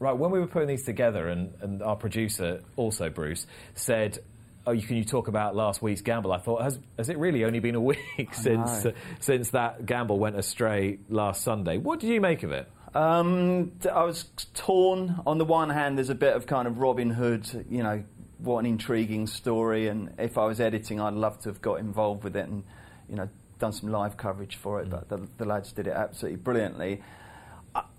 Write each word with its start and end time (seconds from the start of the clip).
Right, 0.00 0.16
when 0.16 0.30
we 0.30 0.38
were 0.38 0.46
putting 0.46 0.68
these 0.68 0.84
together, 0.84 1.28
and, 1.28 1.52
and 1.60 1.82
our 1.82 1.96
producer, 1.96 2.62
also 2.76 3.10
Bruce, 3.10 3.46
said, 3.74 4.18
Oh, 4.66 4.72
you, 4.72 4.86
can 4.86 4.96
you 4.96 5.04
talk 5.04 5.28
about 5.28 5.56
last 5.56 5.80
week's 5.80 6.02
gamble? 6.02 6.30
I 6.30 6.38
thought, 6.38 6.62
has, 6.62 6.78
has 6.98 7.08
it 7.08 7.16
really 7.16 7.44
only 7.44 7.58
been 7.58 7.74
a 7.74 7.80
week 8.16 8.32
since, 8.32 8.84
uh, 8.84 8.92
since 9.18 9.50
that 9.50 9.86
gamble 9.86 10.18
went 10.18 10.36
astray 10.36 10.98
last 11.08 11.42
Sunday? 11.42 11.78
What 11.78 12.00
did 12.00 12.10
you 12.10 12.20
make 12.20 12.42
of 12.42 12.52
it? 12.52 12.70
Um, 12.94 13.72
I 13.92 14.04
was 14.04 14.24
torn. 14.54 15.20
On 15.26 15.38
the 15.38 15.44
one 15.44 15.70
hand, 15.70 15.96
there's 15.98 16.10
a 16.10 16.14
bit 16.14 16.34
of 16.34 16.46
kind 16.46 16.68
of 16.68 16.78
Robin 16.78 17.10
Hood, 17.10 17.66
you 17.70 17.82
know, 17.82 18.04
what 18.38 18.60
an 18.60 18.66
intriguing 18.66 19.26
story. 19.26 19.88
And 19.88 20.14
if 20.18 20.38
I 20.38 20.44
was 20.44 20.60
editing, 20.60 21.00
I'd 21.00 21.14
love 21.14 21.40
to 21.40 21.48
have 21.48 21.60
got 21.60 21.80
involved 21.80 22.24
with 22.24 22.36
it 22.36 22.48
and, 22.48 22.62
you 23.08 23.16
know, 23.16 23.28
done 23.58 23.72
some 23.72 23.90
live 23.90 24.16
coverage 24.16 24.56
for 24.56 24.80
it. 24.80 24.88
Mm. 24.88 24.90
But 24.90 25.08
the, 25.08 25.28
the, 25.38 25.44
lads 25.44 25.72
did 25.72 25.86
it 25.86 25.94
absolutely 25.94 26.36
brilliantly. 26.36 27.02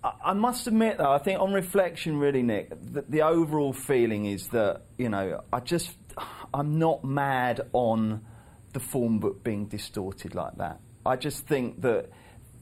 I, 0.03 0.33
must 0.33 0.67
admit, 0.67 0.97
though, 0.97 1.11
I 1.11 1.17
think 1.17 1.39
on 1.41 1.51
reflection, 1.53 2.19
really, 2.19 2.41
Nick, 2.41 2.69
the, 2.69 3.03
the 3.07 3.21
overall 3.23 3.73
feeling 3.73 4.25
is 4.25 4.47
that, 4.49 4.81
you 4.97 5.09
know, 5.09 5.41
I 5.51 5.59
just, 5.59 5.91
I'm 6.53 6.79
not 6.79 7.03
mad 7.03 7.61
on 7.73 8.21
the 8.73 8.79
form 8.79 9.19
book 9.19 9.43
being 9.43 9.65
distorted 9.65 10.35
like 10.35 10.57
that. 10.57 10.79
I 11.05 11.15
just 11.15 11.47
think 11.47 11.81
that 11.81 12.09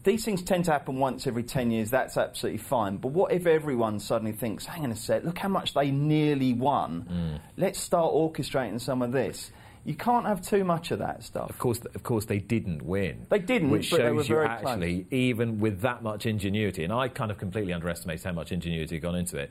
these 0.04 0.24
things 0.24 0.42
tend 0.42 0.66
to 0.66 0.72
happen 0.72 0.98
once 0.98 1.28
every 1.28 1.44
10 1.44 1.70
years, 1.70 1.90
that's 1.92 2.18
absolutely 2.18 2.60
fine. 2.60 2.98
But 2.98 3.10
what 3.10 3.34
if 3.34 3.46
everyone 3.46 4.00
suddenly 4.00 4.32
thinks, 4.32 4.66
hang 4.66 4.86
on 4.86 4.92
a 4.92 4.96
sec, 4.96 5.24
look 5.24 5.38
how 5.38 5.50
much 5.50 5.74
they 5.74 5.92
nearly 5.92 6.54
won. 6.54 7.08
Mm. 7.12 7.40
Let's 7.58 7.80
start 7.80 8.14
orchestrating 8.14 8.80
some 8.80 9.02
of 9.02 9.12
this. 9.12 9.52
You 9.88 9.96
can't 9.96 10.26
have 10.26 10.42
too 10.42 10.66
much 10.66 10.92
of 10.92 11.00
that 11.00 11.24
stuff. 11.24 11.50
Of 11.50 11.58
course, 11.58 11.80
of 11.96 12.04
course, 12.04 12.26
they 12.26 12.40
didn't 12.40 12.82
win. 12.82 13.26
They 13.30 13.40
didn't, 13.40 13.70
which 13.70 13.86
shows 13.86 14.28
you 14.28 14.42
actually, 14.42 15.04
close. 15.04 15.14
even 15.14 15.62
with 15.62 15.80
that 15.80 16.04
much 16.04 16.26
ingenuity, 16.26 16.84
and 16.84 16.92
I 16.92 17.08
kind 17.08 17.32
of 17.32 17.38
completely 17.38 17.72
underestimated 17.72 18.26
how 18.26 18.34
much 18.34 18.52
ingenuity 18.52 18.96
had 18.96 19.02
gone 19.02 19.16
into 19.16 19.38
it. 19.38 19.50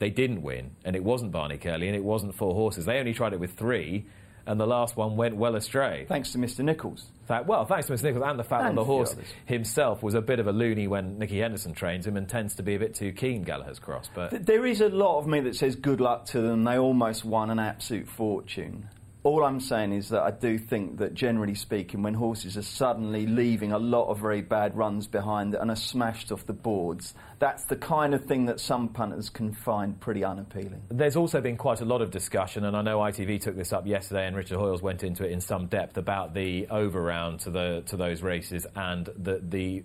They 0.00 0.10
didn't 0.10 0.42
win, 0.42 0.72
and 0.84 0.96
it 0.96 1.04
wasn't 1.04 1.30
Barney 1.30 1.56
Curley, 1.56 1.86
and 1.86 1.94
it 1.94 2.02
wasn't 2.02 2.34
four 2.34 2.52
horses. 2.52 2.84
They 2.84 2.98
only 2.98 3.14
tried 3.14 3.32
it 3.32 3.38
with 3.38 3.52
three, 3.52 4.06
and 4.44 4.58
the 4.58 4.66
last 4.66 4.96
one 4.96 5.16
went 5.16 5.36
well 5.36 5.54
astray. 5.54 6.04
Thanks 6.08 6.32
to 6.32 6.38
Mr. 6.38 6.64
Nicholls. 6.64 7.04
Fact, 7.28 7.46
well, 7.46 7.64
thanks 7.64 7.86
to 7.86 7.92
Mr. 7.92 8.02
Nicholls 8.02 8.24
and 8.26 8.40
the 8.40 8.44
fact 8.44 8.64
and 8.64 8.76
that 8.76 8.80
the 8.80 8.84
horse 8.84 9.12
others. 9.12 9.26
himself 9.44 10.02
was 10.02 10.14
a 10.14 10.20
bit 10.20 10.40
of 10.40 10.48
a 10.48 10.52
loony 10.52 10.88
when 10.88 11.16
Nicky 11.16 11.38
Henderson 11.38 11.74
trains 11.74 12.04
him 12.08 12.16
and 12.16 12.28
tends 12.28 12.56
to 12.56 12.64
be 12.64 12.74
a 12.74 12.78
bit 12.80 12.96
too 12.96 13.12
keen, 13.12 13.44
Gallagher's 13.44 13.78
Cross. 13.78 14.10
But 14.16 14.46
there 14.46 14.66
is 14.66 14.80
a 14.80 14.88
lot 14.88 15.20
of 15.20 15.28
me 15.28 15.38
that 15.42 15.54
says 15.54 15.76
good 15.76 16.00
luck 16.00 16.26
to 16.26 16.40
them. 16.40 16.64
They 16.64 16.76
almost 16.76 17.24
won 17.24 17.50
an 17.50 17.60
absolute 17.60 18.08
fortune 18.08 18.88
all 19.26 19.44
I'm 19.44 19.58
saying 19.58 19.92
is 19.92 20.10
that 20.10 20.22
I 20.22 20.30
do 20.30 20.56
think 20.56 20.98
that 20.98 21.12
generally 21.12 21.56
speaking, 21.56 22.02
when 22.02 22.14
horses 22.14 22.56
are 22.56 22.62
suddenly 22.62 23.26
leaving 23.26 23.72
a 23.72 23.78
lot 23.78 24.08
of 24.08 24.20
very 24.20 24.40
bad 24.40 24.76
runs 24.76 25.08
behind 25.08 25.56
and 25.56 25.68
are 25.68 25.76
smashed 25.76 26.30
off 26.30 26.46
the 26.46 26.52
boards, 26.52 27.12
that's 27.40 27.64
the 27.64 27.74
kind 27.74 28.14
of 28.14 28.24
thing 28.24 28.44
that 28.46 28.60
some 28.60 28.88
punters 28.88 29.28
can 29.28 29.52
find 29.52 30.00
pretty 30.00 30.22
unappealing. 30.22 30.80
There's 30.90 31.16
also 31.16 31.40
been 31.40 31.56
quite 31.56 31.80
a 31.80 31.84
lot 31.84 32.02
of 32.02 32.12
discussion, 32.12 32.64
and 32.64 32.76
I 32.76 32.82
know 32.82 32.98
ITV 32.98 33.40
took 33.40 33.56
this 33.56 33.72
up 33.72 33.84
yesterday, 33.84 34.28
and 34.28 34.36
Richard 34.36 34.58
Hoiles 34.58 34.80
went 34.80 35.02
into 35.02 35.24
it 35.24 35.32
in 35.32 35.40
some 35.40 35.66
depth 35.66 35.96
about 35.98 36.32
the 36.32 36.66
overround 36.66 37.42
to 37.42 37.50
the 37.50 37.82
to 37.86 37.96
those 37.96 38.22
races 38.22 38.64
and 38.76 39.06
the 39.16 39.42
the 39.42 39.82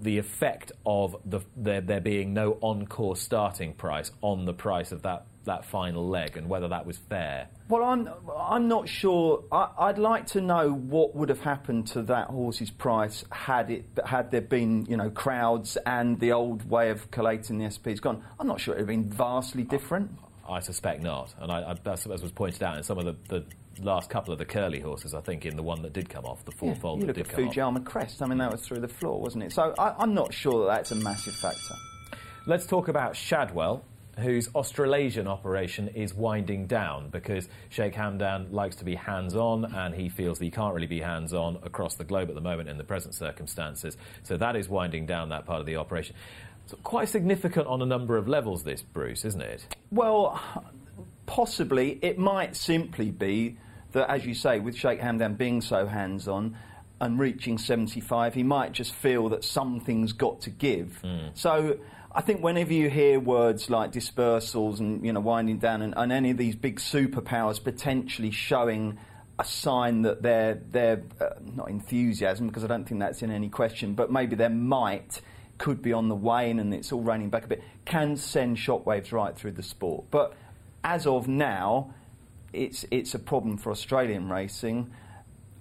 the 0.00 0.18
effect 0.18 0.72
of 0.86 1.16
the, 1.24 1.40
there, 1.56 1.80
there 1.80 2.00
being 2.00 2.32
no 2.32 2.56
on-course 2.62 3.20
starting 3.20 3.74
price 3.74 4.10
on 4.22 4.46
the 4.46 4.54
price 4.54 4.90
of 4.90 5.02
that 5.02 5.26
that 5.44 5.64
final 5.64 6.08
leg 6.08 6.36
and 6.36 6.48
whether 6.48 6.68
that 6.68 6.86
was 6.86 6.98
fair. 6.98 7.48
Well, 7.68 7.84
I'm 7.84 8.08
I'm 8.36 8.68
not 8.68 8.88
sure. 8.88 9.44
I, 9.50 9.86
would 9.86 9.98
like 9.98 10.26
to 10.28 10.40
know 10.40 10.72
what 10.72 11.14
would 11.14 11.28
have 11.28 11.40
happened 11.40 11.86
to 11.88 12.02
that 12.02 12.28
horse's 12.28 12.70
price 12.70 13.24
had 13.30 13.70
it 13.70 13.84
had 14.04 14.30
there 14.30 14.40
been 14.40 14.86
you 14.86 14.96
know 14.96 15.10
crowds 15.10 15.76
and 15.86 16.18
the 16.20 16.32
old 16.32 16.68
way 16.68 16.90
of 16.90 17.10
collating 17.10 17.58
the 17.58 17.66
SPs 17.66 18.00
gone. 18.00 18.22
I'm 18.38 18.46
not 18.46 18.60
sure 18.60 18.74
it 18.74 18.78
would 18.78 18.88
have 18.88 18.88
been 18.88 19.10
vastly 19.10 19.62
different. 19.64 20.10
I, 20.48 20.54
I 20.54 20.60
suspect 20.60 21.02
not, 21.02 21.34
and 21.38 21.50
I, 21.50 21.60
I, 21.60 21.90
as, 21.90 22.06
as, 22.06 22.22
was 22.22 22.32
pointed 22.32 22.62
out 22.62 22.76
in 22.76 22.82
some 22.82 22.98
of 22.98 23.04
the, 23.04 23.16
the, 23.28 23.44
last 23.80 24.10
couple 24.10 24.32
of 24.32 24.38
the 24.38 24.44
Curley 24.44 24.80
horses, 24.80 25.14
I 25.14 25.22
think 25.22 25.46
in 25.46 25.56
the 25.56 25.62
one 25.62 25.80
that 25.82 25.94
did 25.94 26.08
come 26.08 26.26
off, 26.26 26.44
the 26.44 26.52
four 26.52 26.74
fold. 26.74 27.00
Yeah, 27.00 27.06
you 27.06 27.12
look 27.14 27.18
at 27.18 27.28
Fujiyama 27.28 27.84
Crest. 27.84 28.20
I 28.20 28.26
mean, 28.26 28.38
that 28.38 28.52
was 28.52 28.60
through 28.60 28.80
the 28.80 28.88
floor, 28.88 29.18
wasn't 29.18 29.44
it? 29.44 29.52
So 29.52 29.74
I, 29.78 29.94
I'm 29.98 30.12
not 30.12 30.34
sure 30.34 30.66
that 30.66 30.76
that's 30.76 30.90
a 30.90 30.96
massive 30.96 31.34
factor. 31.34 31.74
Let's 32.44 32.66
talk 32.66 32.88
about 32.88 33.16
Shadwell 33.16 33.84
whose 34.18 34.48
Australasian 34.54 35.26
operation 35.26 35.88
is 35.88 36.12
winding 36.12 36.66
down 36.66 37.08
because 37.08 37.48
Sheikh 37.70 37.94
Hamdan 37.94 38.52
likes 38.52 38.76
to 38.76 38.84
be 38.84 38.94
hands 38.94 39.34
on 39.34 39.64
and 39.64 39.94
he 39.94 40.08
feels 40.08 40.38
that 40.38 40.44
he 40.44 40.50
can't 40.50 40.74
really 40.74 40.86
be 40.86 41.00
hands 41.00 41.32
on 41.32 41.58
across 41.62 41.94
the 41.94 42.04
globe 42.04 42.28
at 42.28 42.34
the 42.34 42.40
moment 42.40 42.68
in 42.68 42.76
the 42.76 42.84
present 42.84 43.14
circumstances. 43.14 43.96
So 44.22 44.36
that 44.36 44.54
is 44.54 44.68
winding 44.68 45.06
down 45.06 45.30
that 45.30 45.46
part 45.46 45.60
of 45.60 45.66
the 45.66 45.76
operation. 45.76 46.14
So 46.66 46.76
quite 46.82 47.08
significant 47.08 47.66
on 47.66 47.80
a 47.80 47.86
number 47.86 48.16
of 48.16 48.28
levels, 48.28 48.64
this, 48.64 48.82
Bruce, 48.82 49.24
isn't 49.24 49.40
it? 49.40 49.66
Well, 49.90 50.40
possibly. 51.26 51.98
It 52.02 52.18
might 52.18 52.54
simply 52.54 53.10
be 53.10 53.56
that, 53.92 54.10
as 54.10 54.26
you 54.26 54.34
say, 54.34 54.60
with 54.60 54.76
Sheikh 54.76 55.00
Hamdan 55.00 55.36
being 55.36 55.60
so 55.60 55.86
hands 55.86 56.28
on, 56.28 56.56
and 57.02 57.18
reaching 57.18 57.58
75, 57.58 58.32
he 58.32 58.44
might 58.44 58.70
just 58.70 58.94
feel 58.94 59.28
that 59.30 59.42
something's 59.42 60.12
got 60.12 60.40
to 60.42 60.50
give. 60.50 61.00
Mm. 61.02 61.30
So 61.34 61.78
I 62.14 62.20
think 62.20 62.42
whenever 62.42 62.74
you 62.74 62.90
hear 62.90 63.18
words 63.18 63.70
like 63.70 63.92
dispersals 63.92 64.80
and 64.80 65.04
you 65.04 65.12
know 65.12 65.20
winding 65.20 65.58
down 65.58 65.80
and, 65.80 65.94
and 65.96 66.12
any 66.12 66.30
of 66.30 66.36
these 66.36 66.54
big 66.54 66.78
superpowers 66.78 67.62
potentially 67.62 68.30
showing 68.30 68.98
a 69.38 69.44
sign 69.44 70.02
that 70.02 70.22
they're 70.22 70.60
they're 70.70 71.02
uh, 71.20 71.30
not 71.40 71.70
enthusiasm 71.70 72.48
because 72.48 72.64
I 72.64 72.66
don't 72.66 72.84
think 72.84 73.00
that's 73.00 73.22
in 73.22 73.30
any 73.30 73.48
question, 73.48 73.94
but 73.94 74.12
maybe 74.12 74.36
their 74.36 74.50
might 74.50 75.22
could 75.56 75.80
be 75.80 75.92
on 75.92 76.08
the 76.08 76.14
wane 76.14 76.58
and 76.58 76.74
it's 76.74 76.92
all 76.92 77.00
reining 77.00 77.30
back 77.30 77.44
a 77.44 77.48
bit 77.48 77.62
can 77.84 78.16
send 78.16 78.56
shockwaves 78.56 79.12
right 79.12 79.34
through 79.34 79.52
the 79.52 79.62
sport. 79.62 80.04
But 80.10 80.34
as 80.84 81.06
of 81.06 81.28
now, 81.28 81.94
it's 82.52 82.84
it's 82.90 83.14
a 83.14 83.18
problem 83.18 83.56
for 83.56 83.70
Australian 83.70 84.28
racing. 84.28 84.92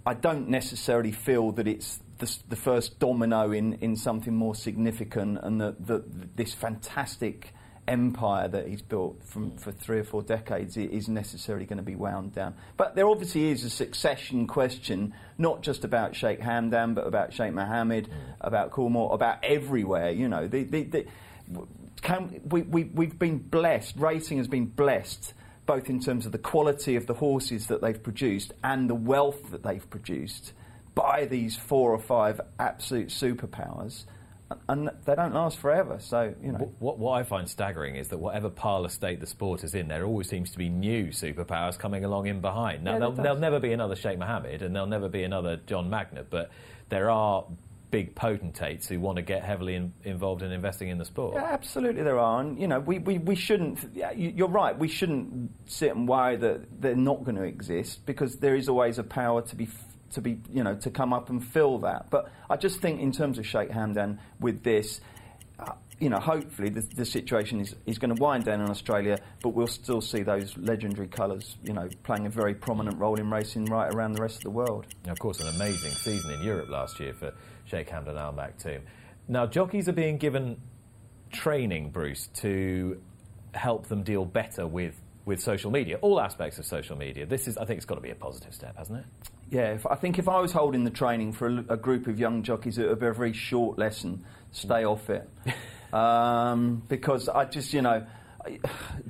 I 0.06 0.16
don't 0.16 0.50
necessarily 0.50 1.12
feel 1.12 1.52
that 1.54 1.68
it's 1.68 2.00
the, 2.22 2.38
the 2.50 2.56
first 2.56 3.00
domino 3.00 3.52
in, 3.52 3.74
in 3.74 3.96
something 3.96 4.34
more 4.34 4.56
significant 4.56 5.40
and 5.42 5.60
the, 5.60 5.76
the, 5.80 6.04
this 6.36 6.54
fantastic 6.54 7.54
empire 7.88 8.48
that 8.48 8.68
he's 8.68 8.82
built 8.82 9.22
from, 9.24 9.58
for 9.58 9.72
three 9.72 10.00
or 10.00 10.04
four 10.04 10.22
decades 10.22 10.78
is 10.78 11.10
necessarily 11.10 11.66
going 11.66 11.78
to 11.78 11.84
be 11.84 11.96
wound 11.96 12.34
down. 12.34 12.54
But 12.78 12.96
there 12.96 13.08
obviously 13.08 13.50
is 13.50 13.64
a 13.66 13.70
succession 13.70 14.48
question, 14.48 15.14
not 15.38 15.64
just 15.64 15.84
about 15.84 16.16
Sheikh 16.16 16.40
Hamdan, 16.40 16.94
but 16.94 17.08
about 17.08 17.34
Sheikh 17.34 17.54
Mohammed, 17.54 18.08
mm. 18.08 18.14
about 18.40 18.72
Coolmore, 18.72 19.14
about 19.14 19.44
everywhere. 19.44 20.12
You 20.12 20.30
know, 20.30 20.48
the, 20.48 20.64
the, 20.64 20.84
the, 20.84 21.06
can, 22.02 22.40
we, 22.46 22.62
we, 22.62 22.84
we've 22.84 23.18
been 23.18 23.40
blessed, 23.40 23.96
racing 23.98 24.38
has 24.38 24.48
been 24.48 24.68
blessed 24.68 25.34
both 25.66 25.90
in 25.90 26.00
terms 26.00 26.26
of 26.26 26.32
the 26.32 26.38
quality 26.38 26.96
of 26.96 27.08
the 27.08 27.14
horses 27.14 27.68
that 27.68 27.82
they've 27.82 28.02
produced 28.02 28.52
and 28.64 28.90
the 28.90 28.96
wealth 28.96 29.52
that 29.52 29.64
they've 29.64 29.90
produced 29.90 30.54
by 30.96 31.26
these 31.26 31.56
four 31.56 31.92
or 31.92 32.00
five 32.00 32.42
absolute 32.60 33.10
superpowers 33.10 34.06
and 34.68 34.90
they 35.06 35.16
don't 35.16 35.34
last 35.34 35.58
forever. 35.58 35.98
So 36.00 36.34
you 36.44 36.52
know, 36.52 36.74
what, 36.80 36.98
what 36.98 37.14
I 37.14 37.24
find 37.24 37.50
staggering 37.50 37.96
is 37.96 38.10
that 38.10 38.18
whatever 38.18 38.50
parlour 38.50 38.90
state 38.90 39.20
the 39.20 39.28
sport 39.28 39.64
is 39.64 39.76
in, 39.76 39.88
there 39.88 40.06
always 40.06 40.30
seems 40.30 40.52
to 40.52 40.58
be 40.58 40.70
new 40.70 41.08
superpowers 41.08 41.78
coming 41.78 42.06
along 42.06 42.28
in 42.28 42.42
behind. 42.42 42.84
Now 42.84 42.94
yeah, 42.94 43.00
there'll, 43.00 43.14
there'll, 43.14 43.38
never 43.38 43.60
be 43.60 43.72
another 43.74 43.96
Sheikh 43.96 44.18
Mohammed, 44.18 44.62
and 44.62 44.76
there'll 44.76 44.88
never 44.88 45.10
be 45.10 45.24
another 45.24 45.58
John 45.68 45.90
Magnier, 45.90 46.26
but 46.30 46.52
there 46.90 47.10
are 47.10 47.46
big 47.90 48.16
potentates 48.16 48.88
who 48.88 49.00
want 49.02 49.18
to 49.18 49.22
get 49.22 49.44
heavily 49.44 49.76
in, 49.76 49.94
involved 50.06 50.42
in 50.42 50.52
investing 50.52 50.88
in 50.88 50.98
the 50.98 51.04
sport. 51.04 51.36
Yeah, 51.36 51.44
absolutely, 51.44 52.04
there 52.04 52.20
are, 52.20 52.40
and 52.40 52.60
you 52.60 52.68
know, 52.68 52.80
we, 52.80 53.00
we, 53.00 53.18
we 53.18 53.36
shouldn't. 53.36 53.80
You're 54.16 54.48
right. 54.48 54.78
We 54.78 54.88
shouldn't 54.88 55.52
sit 55.70 55.94
and 55.96 56.08
worry 56.08 56.38
that 56.38 56.82
they're 56.82 56.96
not 56.96 57.24
going 57.24 57.36
to 57.36 57.44
exist 57.44 58.06
because 58.06 58.38
there 58.38 58.56
is 58.56 58.70
always 58.70 58.98
a 58.98 59.04
power 59.04 59.42
to 59.42 59.56
be 59.56 59.68
to 60.12 60.22
be, 60.22 60.40
you 60.52 60.64
know, 60.64 60.76
to 60.76 60.90
come 60.90 61.14
up 61.14 61.30
and 61.30 61.46
fill 61.46 61.80
that. 61.80 62.10
But 62.10 62.32
I 62.50 62.56
just 62.56 62.80
think 62.80 63.00
in 63.02 63.12
terms 63.12 63.38
of 63.38 63.46
Sheikh 63.46 63.70
Hamdan 63.70 64.20
with 64.40 64.64
this, 64.64 65.02
uh, 65.60 65.74
you 66.00 66.10
know, 66.10 66.20
hopefully 66.20 66.70
the, 66.70 66.82
the 66.82 67.06
situation 67.06 67.62
is, 67.62 67.76
is 67.86 68.00
going 68.00 68.16
to 68.16 68.22
wind 68.22 68.46
down 68.46 68.62
in 68.62 68.70
Australia, 68.70 69.20
but 69.42 69.50
we'll 69.50 69.68
still 69.68 70.02
see 70.02 70.24
those 70.24 70.58
legendary 70.58 71.08
colours, 71.08 71.58
you 71.64 71.74
know, 71.74 71.88
playing 72.04 72.26
a 72.26 72.30
very 72.30 72.56
prominent 72.56 72.98
role 72.98 73.20
in 73.20 73.30
racing 73.30 73.66
right 73.66 73.94
around 73.94 74.14
the 74.14 74.22
rest 74.22 74.38
of 74.38 74.44
the 74.44 74.50
world. 74.50 74.88
Now, 75.06 75.12
of 75.12 75.20
course, 75.20 75.40
an 75.40 75.48
amazing 75.56 75.92
season 75.92 76.32
in 76.32 76.42
Europe 76.42 76.70
last 76.70 77.00
year 77.00 77.14
for 77.14 77.34
Sheikh 77.66 77.90
Hamdan 77.90 78.18
Al 78.18 78.34
Maktoum. 78.34 78.82
Now, 79.28 79.46
jockeys 79.46 79.88
are 79.88 79.94
being 79.94 80.18
given 80.18 80.60
training, 81.32 81.92
Bruce, 81.92 82.28
to 82.36 83.00
help 83.54 83.88
them 83.88 84.04
deal 84.04 84.26
better 84.26 84.66
with 84.66 84.96
with 85.24 85.40
social 85.40 85.70
media, 85.70 85.98
all 86.02 86.20
aspects 86.20 86.58
of 86.58 86.66
social 86.66 86.98
media. 86.98 87.28
This 87.28 87.48
is, 87.48 87.56
I 87.56 87.66
think, 87.66 87.78
it's 87.78 87.86
got 87.86 87.96
to 87.96 88.02
be 88.02 88.10
a 88.10 88.16
positive 88.16 88.56
step, 88.56 88.76
hasn't 88.76 89.00
it? 89.00 89.06
Yeah, 89.52 89.74
if, 89.74 89.86
I 89.86 89.96
think 89.96 90.18
if 90.18 90.30
I 90.30 90.40
was 90.40 90.54
holding 90.54 90.86
the 90.86 90.90
training 90.90 91.34
for 91.34 91.50
a, 91.50 91.74
a, 91.74 91.78
group 91.78 92.08
of 92.08 92.18
young 92.18 92.42
jockeys, 92.42 92.78
it 92.78 92.88
would 92.88 93.00
be 93.00 93.08
a 93.08 93.14
very 93.14 93.34
short 93.34 93.78
lesson. 93.78 94.24
Stay 94.52 94.86
off 94.86 95.10
it, 95.10 95.30
um, 95.94 96.82
because 96.88 97.28
I 97.28 97.44
just, 97.44 97.74
you 97.74 97.82
know, 97.82 98.06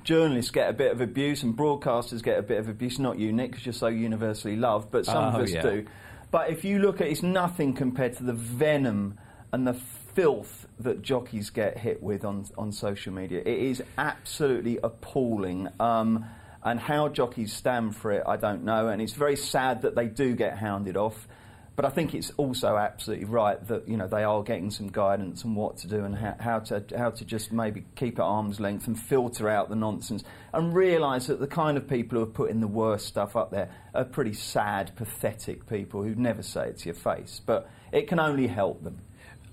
journalists 0.03 0.49
get 0.49 0.69
a 0.69 0.73
bit 0.73 0.91
of 0.91 0.99
abuse 0.99 1.43
and 1.43 1.55
broadcasters 1.55 2.23
get 2.23 2.39
a 2.39 2.41
bit 2.41 2.59
of 2.59 2.69
abuse. 2.69 2.97
Not 2.97 3.19
you, 3.19 3.31
Nick, 3.31 3.51
because 3.51 3.67
you're 3.67 3.73
so 3.73 3.87
universally 3.87 4.55
loved, 4.55 4.89
but 4.89 5.05
some 5.05 5.23
oh, 5.23 5.37
of 5.37 5.43
us 5.43 5.51
yeah. 5.51 5.61
do. 5.61 5.85
But 6.31 6.49
if 6.49 6.65
you 6.65 6.79
look 6.79 7.01
at, 7.01 7.07
it, 7.07 7.11
it's 7.11 7.23
nothing 7.23 7.73
compared 7.73 8.17
to 8.17 8.23
the 8.23 8.33
venom 8.33 9.19
and 9.53 9.67
the 9.67 9.75
filth 10.15 10.67
that 10.79 11.03
jockeys 11.03 11.51
get 11.51 11.77
hit 11.77 12.01
with 12.01 12.25
on, 12.25 12.45
on 12.57 12.71
social 12.71 13.13
media. 13.13 13.41
It 13.41 13.59
is 13.59 13.83
absolutely 13.97 14.79
appalling. 14.83 15.67
Um, 15.79 16.25
and 16.63 16.79
how 16.79 17.09
jockeys 17.09 17.53
stand 17.53 17.95
for 17.95 18.11
it, 18.11 18.23
I 18.27 18.37
don't 18.37 18.63
know. 18.63 18.87
And 18.87 19.01
it's 19.01 19.13
very 19.13 19.35
sad 19.35 19.81
that 19.81 19.95
they 19.95 20.07
do 20.07 20.35
get 20.35 20.57
hounded 20.57 20.97
off. 20.97 21.27
But 21.75 21.85
I 21.85 21.89
think 21.89 22.13
it's 22.13 22.31
also 22.37 22.75
absolutely 22.77 23.25
right 23.25 23.65
that 23.67 23.87
you 23.87 23.95
know 23.97 24.07
they 24.07 24.23
are 24.23 24.43
getting 24.43 24.69
some 24.69 24.89
guidance 24.89 25.45
on 25.45 25.55
what 25.55 25.77
to 25.77 25.87
do 25.87 26.03
and 26.03 26.15
how, 26.15 26.35
how 26.39 26.59
to 26.59 26.83
how 26.95 27.11
to 27.11 27.25
just 27.25 27.51
maybe 27.51 27.85
keep 27.95 28.19
at 28.19 28.23
arm's 28.23 28.59
length 28.59 28.87
and 28.87 28.99
filter 28.99 29.49
out 29.49 29.69
the 29.69 29.75
nonsense 29.75 30.23
and 30.53 30.75
realise 30.75 31.27
that 31.27 31.39
the 31.39 31.47
kind 31.47 31.77
of 31.77 31.87
people 31.87 32.17
who 32.17 32.23
are 32.23 32.27
putting 32.27 32.59
the 32.59 32.67
worst 32.67 33.07
stuff 33.07 33.35
up 33.35 33.51
there 33.51 33.69
are 33.95 34.03
pretty 34.03 34.33
sad, 34.33 34.91
pathetic 34.95 35.65
people 35.65 36.03
who 36.03 36.13
never 36.13 36.43
say 36.43 36.67
it 36.67 36.77
to 36.79 36.85
your 36.85 36.93
face. 36.93 37.41
But 37.43 37.69
it 37.91 38.07
can 38.07 38.19
only 38.19 38.47
help 38.47 38.83
them. 38.83 38.99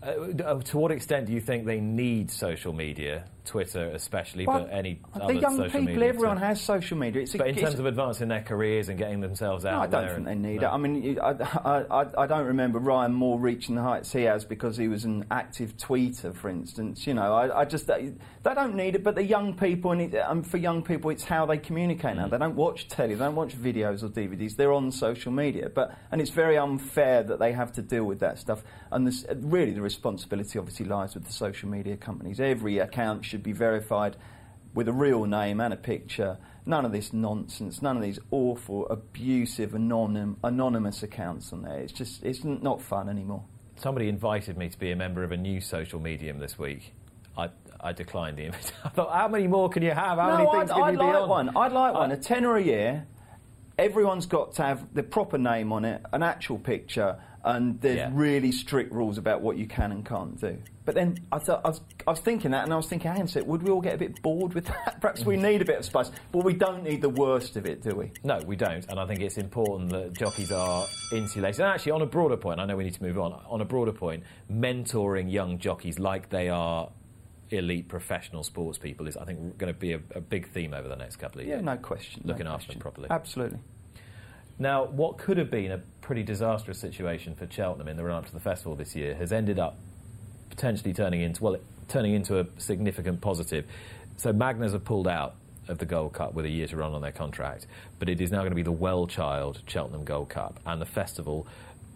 Uh, 0.02 0.60
to 0.60 0.76
what 0.76 0.92
extent 0.92 1.26
do 1.26 1.32
you 1.32 1.40
think 1.40 1.66
they 1.66 1.80
need 1.80 2.30
social 2.30 2.72
media, 2.72 3.24
Twitter 3.48 3.86
especially, 3.94 4.46
Well, 4.46 4.60
but 4.60 4.70
any 4.72 5.00
the 5.14 5.22
other 5.24 5.32
young 5.32 5.56
social 5.56 5.80
people, 5.80 5.94
media? 5.94 6.08
everyone 6.10 6.36
too? 6.36 6.44
has 6.44 6.60
social 6.60 6.96
media. 6.98 7.22
It's 7.22 7.34
But 7.34 7.48
in 7.48 7.56
terms 7.56 7.78
of 7.78 7.86
advancing 7.86 8.28
their 8.28 8.42
careers 8.42 8.88
and 8.88 8.98
getting 8.98 9.20
themselves 9.20 9.64
out 9.64 9.72
No, 9.90 9.98
I 9.98 10.06
don't 10.06 10.14
think 10.14 10.26
they 10.26 10.34
need 10.34 10.60
no. 10.60 10.68
it. 10.68 10.70
I 10.70 10.76
mean, 10.76 11.18
I, 11.18 11.30
I, 11.30 12.02
I, 12.02 12.06
I 12.22 12.26
don't 12.26 12.46
remember 12.46 12.78
Ryan 12.78 13.12
Moore 13.14 13.38
reaching 13.40 13.74
the 13.74 13.82
heights 13.82 14.12
he 14.12 14.22
has 14.22 14.44
because 14.44 14.76
he 14.76 14.86
was 14.88 15.04
an 15.04 15.24
active 15.30 15.76
tweeter, 15.76 16.34
for 16.34 16.48
instance. 16.48 17.06
You 17.06 17.14
know, 17.14 17.34
I, 17.34 17.60
I 17.60 17.64
just 17.64 17.86
they, 17.86 18.12
they 18.42 18.54
don't 18.54 18.74
need 18.76 18.94
it. 18.94 19.02
But 19.02 19.14
the 19.16 19.24
young 19.24 19.54
people, 19.54 19.92
and, 19.92 20.00
it, 20.02 20.14
and 20.14 20.46
for 20.46 20.58
young 20.58 20.82
people, 20.82 21.10
it's 21.10 21.24
how 21.24 21.46
they 21.46 21.58
communicate 21.58 21.88
Mm. 22.14 22.16
now. 22.16 22.28
They 22.28 22.38
don't 22.38 22.54
watch 22.54 22.88
telly, 22.88 23.14
they 23.14 23.24
don't 23.24 23.34
watch 23.34 23.56
videos 23.56 24.02
or 24.02 24.08
DVDs. 24.08 24.56
They're 24.56 24.72
on 24.72 24.92
social 24.92 25.32
media. 25.32 25.70
But 25.74 25.96
and 26.12 26.20
it's 26.20 26.30
very 26.30 26.56
unfair 26.58 27.22
that 27.24 27.38
they 27.38 27.52
have 27.52 27.72
to 27.72 27.82
deal 27.82 28.04
with 28.04 28.20
that 28.20 28.38
stuff. 28.38 28.62
And 28.92 29.06
this, 29.06 29.24
really, 29.34 29.72
the 29.72 29.80
responsibility 29.82 30.58
obviously 30.58 30.86
lies 30.86 31.14
with 31.14 31.24
the 31.26 31.32
social 31.32 31.68
media 31.68 31.96
companies. 31.96 32.40
Every 32.40 32.78
account 32.78 33.24
should 33.24 33.37
be 33.42 33.52
verified 33.52 34.16
with 34.74 34.88
a 34.88 34.92
real 34.92 35.24
name 35.24 35.60
and 35.60 35.72
a 35.72 35.76
picture. 35.76 36.38
None 36.66 36.84
of 36.84 36.92
this 36.92 37.12
nonsense, 37.12 37.80
none 37.80 37.96
of 37.96 38.02
these 38.02 38.18
awful, 38.30 38.86
abusive, 38.88 39.70
anonym, 39.72 40.36
anonymous 40.44 41.02
accounts 41.02 41.52
on 41.52 41.62
there. 41.62 41.78
It's 41.78 41.92
just, 41.92 42.22
it's 42.22 42.44
not 42.44 42.82
fun 42.82 43.08
anymore. 43.08 43.42
Somebody 43.76 44.08
invited 44.08 44.58
me 44.58 44.68
to 44.68 44.78
be 44.78 44.90
a 44.90 44.96
member 44.96 45.22
of 45.24 45.32
a 45.32 45.36
new 45.36 45.60
social 45.60 46.00
medium 46.00 46.38
this 46.38 46.58
week. 46.58 46.92
I, 47.36 47.48
I 47.80 47.92
declined 47.92 48.36
the 48.36 48.44
invitation. 48.46 48.74
I 48.84 48.88
thought, 48.90 49.12
how 49.12 49.28
many 49.28 49.46
more 49.46 49.68
can 49.68 49.82
you 49.82 49.92
have? 49.92 50.18
How 50.18 50.32
many 50.32 50.44
no, 50.44 50.52
things 50.52 50.70
I'd, 50.70 50.74
can 50.74 50.82
I'd 50.82 50.92
you 50.92 50.98
be 50.98 51.04
on? 51.04 51.28
one. 51.28 51.56
I'd 51.56 51.72
like 51.72 51.94
one. 51.94 52.10
A 52.10 52.16
tenner 52.16 52.56
a 52.56 52.62
year. 52.62 53.06
Everyone's 53.78 54.26
got 54.26 54.54
to 54.56 54.62
have 54.62 54.92
the 54.92 55.04
proper 55.04 55.38
name 55.38 55.72
on 55.72 55.84
it, 55.84 56.02
an 56.12 56.24
actual 56.24 56.58
picture, 56.58 57.16
and 57.48 57.80
there's 57.80 57.96
Yeah. 57.96 58.10
really 58.12 58.52
strict 58.52 58.92
rules 58.92 59.16
about 59.16 59.40
what 59.40 59.56
you 59.56 59.66
can 59.66 59.90
and 59.90 60.04
can't 60.04 60.38
do. 60.38 60.58
But 60.84 60.94
then 60.94 61.18
I, 61.32 61.38
thought, 61.38 61.62
I, 61.64 61.68
was, 61.68 61.80
I 62.06 62.10
was 62.10 62.20
thinking 62.20 62.50
that, 62.50 62.64
and 62.64 62.72
I 62.72 62.76
was 62.76 62.86
thinking, 62.86 63.10
hang 63.10 63.22
on 63.22 63.28
a 63.34 63.44
would 63.44 63.62
we 63.62 63.70
all 63.70 63.80
get 63.80 63.94
a 63.94 63.98
bit 63.98 64.20
bored 64.20 64.52
with 64.52 64.66
that? 64.66 64.98
Perhaps 65.00 65.24
we 65.24 65.36
mm. 65.36 65.42
need 65.42 65.62
a 65.62 65.64
bit 65.64 65.78
of 65.78 65.84
spice, 65.84 66.10
but 66.30 66.44
we 66.44 66.52
don't 66.52 66.82
need 66.82 67.00
the 67.00 67.08
worst 67.08 67.56
of 67.56 67.64
it, 67.64 67.82
do 67.82 67.96
we? 67.96 68.12
No, 68.22 68.38
we 68.46 68.54
don't, 68.54 68.86
and 68.90 69.00
I 69.00 69.06
think 69.06 69.20
it's 69.20 69.38
important 69.38 69.90
that 69.90 70.12
jockeys 70.12 70.52
are 70.52 70.86
insulated. 71.10 71.60
And 71.60 71.70
actually, 71.70 71.92
on 71.92 72.02
a 72.02 72.06
broader 72.06 72.36
point, 72.36 72.60
I 72.60 72.66
know 72.66 72.76
we 72.76 72.84
need 72.84 72.94
to 72.94 73.02
move 73.02 73.18
on. 73.18 73.32
On 73.48 73.62
a 73.62 73.64
broader 73.64 73.92
point, 73.92 74.24
mentoring 74.52 75.32
young 75.32 75.58
jockeys 75.58 75.98
like 75.98 76.28
they 76.28 76.50
are 76.50 76.90
elite 77.50 77.88
professional 77.88 78.42
sports 78.42 78.76
people 78.76 79.08
is, 79.08 79.16
I 79.16 79.24
think, 79.24 79.56
going 79.56 79.72
to 79.72 79.78
be 79.78 79.94
a, 79.94 80.00
a 80.14 80.20
big 80.20 80.50
theme 80.50 80.74
over 80.74 80.86
the 80.86 80.96
next 80.96 81.16
couple 81.16 81.40
of 81.40 81.46
years. 81.46 81.60
Yeah, 81.60 81.64
no 81.64 81.78
question. 81.78 82.22
no 82.24 82.32
Looking 82.32 82.46
after 82.46 82.66
question. 82.66 82.74
them 82.74 82.82
properly. 82.82 83.08
Absolutely. 83.10 83.58
Now, 84.58 84.84
what 84.86 85.18
could 85.18 85.38
have 85.38 85.50
been 85.50 85.70
a 85.70 85.78
pretty 86.00 86.22
disastrous 86.22 86.78
situation 86.78 87.34
for 87.34 87.46
Cheltenham 87.48 87.86
in 87.86 87.96
the 87.96 88.02
run-up 88.02 88.26
to 88.26 88.32
the 88.32 88.40
festival 88.40 88.74
this 88.74 88.96
year 88.96 89.14
has 89.14 89.32
ended 89.32 89.58
up 89.58 89.76
potentially 90.50 90.92
turning 90.92 91.20
into 91.20 91.44
well, 91.44 91.56
turning 91.86 92.14
into 92.14 92.40
a 92.40 92.46
significant 92.58 93.20
positive. 93.20 93.66
So 94.16 94.32
Magners 94.32 94.72
have 94.72 94.84
pulled 94.84 95.06
out 95.06 95.36
of 95.68 95.78
the 95.78 95.84
Gold 95.84 96.14
Cup 96.14 96.34
with 96.34 96.44
a 96.44 96.48
year 96.48 96.66
to 96.66 96.76
run 96.76 96.92
on 96.92 97.02
their 97.02 97.12
contract, 97.12 97.66
but 97.98 98.08
it 98.08 98.20
is 98.20 98.32
now 98.32 98.38
going 98.38 98.50
to 98.50 98.56
be 98.56 98.62
the 98.62 98.72
Well 98.72 99.06
Child 99.06 99.62
Cheltenham 99.66 100.04
Gold 100.04 100.30
Cup 100.30 100.58
and 100.66 100.80
the 100.80 100.86
festival 100.86 101.46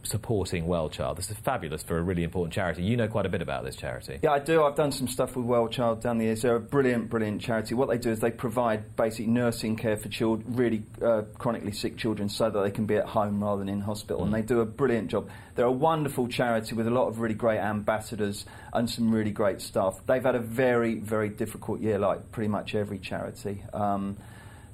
supporting 0.04 0.66
Well 0.66 0.88
Child. 0.88 1.18
This 1.18 1.30
is 1.30 1.36
fabulous 1.38 1.82
for 1.82 1.98
a 1.98 2.02
really 2.02 2.24
important 2.24 2.52
charity. 2.52 2.82
You 2.82 2.96
know 2.96 3.08
quite 3.08 3.26
a 3.26 3.28
bit 3.28 3.42
about 3.42 3.64
this 3.64 3.76
charity. 3.76 4.18
Yeah, 4.22 4.32
I 4.32 4.38
do. 4.38 4.62
I've 4.64 4.76
done 4.76 4.92
some 4.92 5.08
stuff 5.08 5.36
with 5.36 5.46
Well 5.46 5.68
Child 5.68 6.02
down 6.02 6.18
the 6.18 6.26
years. 6.26 6.42
They're 6.42 6.56
a 6.56 6.60
brilliant, 6.60 7.10
brilliant 7.10 7.40
charity. 7.40 7.74
What 7.74 7.88
they 7.88 7.98
do 7.98 8.10
is 8.10 8.20
they 8.20 8.30
provide 8.30 8.96
basic 8.96 9.26
nursing 9.26 9.76
care 9.76 9.96
for 9.96 10.08
children, 10.08 10.54
really 10.56 10.82
uh, 11.02 11.22
chronically 11.38 11.72
sick 11.72 11.96
children, 11.96 12.28
so 12.28 12.50
that 12.50 12.62
they 12.62 12.70
can 12.70 12.86
be 12.86 12.96
at 12.96 13.06
home 13.06 13.42
rather 13.42 13.60
than 13.60 13.68
in 13.68 13.80
hospital. 13.80 14.24
And 14.24 14.32
they 14.32 14.42
do 14.42 14.60
a 14.60 14.66
brilliant 14.66 15.10
job. 15.10 15.28
They're 15.54 15.66
a 15.66 15.72
wonderful 15.72 16.28
charity 16.28 16.74
with 16.74 16.86
a 16.86 16.90
lot 16.90 17.08
of 17.08 17.20
really 17.20 17.34
great 17.34 17.58
ambassadors 17.58 18.46
and 18.72 18.88
some 18.88 19.12
really 19.14 19.30
great 19.30 19.60
staff. 19.60 20.00
They've 20.06 20.22
had 20.22 20.34
a 20.34 20.40
very, 20.40 20.94
very 20.94 21.28
difficult 21.28 21.80
year, 21.80 21.98
like 21.98 22.32
pretty 22.32 22.48
much 22.48 22.74
every 22.74 22.98
charity. 22.98 23.62
Um, 23.72 24.16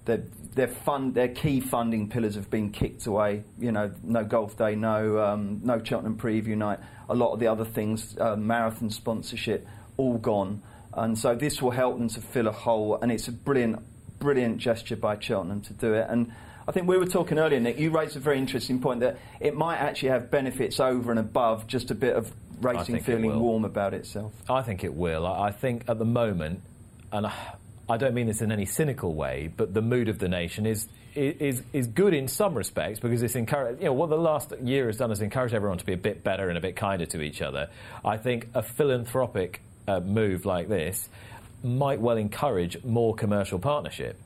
their, 0.08 0.22
their 0.54 0.68
fund, 0.68 1.14
their 1.14 1.28
key 1.28 1.60
funding 1.60 2.08
pillars 2.08 2.34
have 2.34 2.50
been 2.50 2.70
kicked 2.70 3.06
away. 3.06 3.44
You 3.60 3.70
know, 3.70 3.92
no 4.02 4.24
golf 4.24 4.56
day, 4.56 4.74
no 4.74 5.20
um, 5.20 5.60
no 5.62 5.80
Cheltenham 5.84 6.16
preview 6.18 6.56
night. 6.56 6.80
A 7.08 7.14
lot 7.14 7.32
of 7.32 7.38
the 7.38 7.46
other 7.46 7.64
things, 7.64 8.16
uh, 8.18 8.34
marathon 8.34 8.90
sponsorship, 8.90 9.66
all 9.96 10.18
gone. 10.18 10.62
And 10.94 11.16
so 11.16 11.34
this 11.34 11.62
will 11.62 11.70
help 11.70 11.98
them 11.98 12.08
to 12.08 12.20
fill 12.20 12.48
a 12.48 12.52
hole. 12.52 12.98
And 13.00 13.12
it's 13.12 13.28
a 13.28 13.32
brilliant, 13.32 13.84
brilliant 14.18 14.58
gesture 14.58 14.96
by 14.96 15.18
Cheltenham 15.20 15.60
to 15.62 15.72
do 15.74 15.94
it. 15.94 16.06
And 16.08 16.32
I 16.66 16.72
think 16.72 16.88
we 16.88 16.98
were 16.98 17.06
talking 17.06 17.38
earlier, 17.38 17.60
Nick. 17.60 17.78
You 17.78 17.90
raised 17.90 18.16
a 18.16 18.20
very 18.20 18.38
interesting 18.38 18.80
point 18.80 19.00
that 19.00 19.18
it 19.40 19.54
might 19.54 19.76
actually 19.76 20.08
have 20.08 20.30
benefits 20.30 20.80
over 20.80 21.10
and 21.10 21.20
above 21.20 21.66
just 21.66 21.90
a 21.90 21.94
bit 21.94 22.16
of 22.16 22.32
racing 22.60 23.00
feeling 23.00 23.38
warm 23.38 23.64
about 23.64 23.94
itself. 23.94 24.32
I 24.48 24.62
think 24.62 24.82
it 24.82 24.94
will. 24.94 25.26
I 25.26 25.48
I 25.48 25.52
think 25.52 25.84
at 25.88 25.98
the 25.98 26.04
moment, 26.04 26.62
and 27.12 27.26
I- 27.26 27.54
I 27.88 27.96
don't 27.96 28.14
mean 28.14 28.26
this 28.26 28.42
in 28.42 28.52
any 28.52 28.66
cynical 28.66 29.14
way, 29.14 29.50
but 29.56 29.72
the 29.72 29.80
mood 29.82 30.08
of 30.08 30.18
the 30.18 30.28
nation 30.28 30.66
is 30.66 30.88
is 31.14 31.62
is 31.72 31.86
good 31.86 32.14
in 32.14 32.28
some 32.28 32.54
respects 32.54 33.00
because 33.00 33.22
it's 33.22 33.34
encouraged. 33.34 33.80
You 33.80 33.86
know 33.86 33.92
what 33.94 34.10
the 34.10 34.18
last 34.18 34.52
year 34.62 34.86
has 34.86 34.98
done 34.98 35.10
is 35.10 35.22
encourage 35.22 35.54
everyone 35.54 35.78
to 35.78 35.86
be 35.86 35.94
a 35.94 35.98
bit 35.98 36.22
better 36.22 36.48
and 36.48 36.58
a 36.58 36.60
bit 36.60 36.76
kinder 36.76 37.06
to 37.06 37.22
each 37.22 37.40
other. 37.40 37.68
I 38.04 38.18
think 38.18 38.48
a 38.54 38.62
philanthropic 38.62 39.62
uh, 39.86 40.00
move 40.00 40.44
like 40.44 40.68
this 40.68 41.08
might 41.64 42.00
well 42.00 42.16
encourage 42.18 42.82
more 42.84 43.14
commercial 43.14 43.58
partnership 43.58 44.16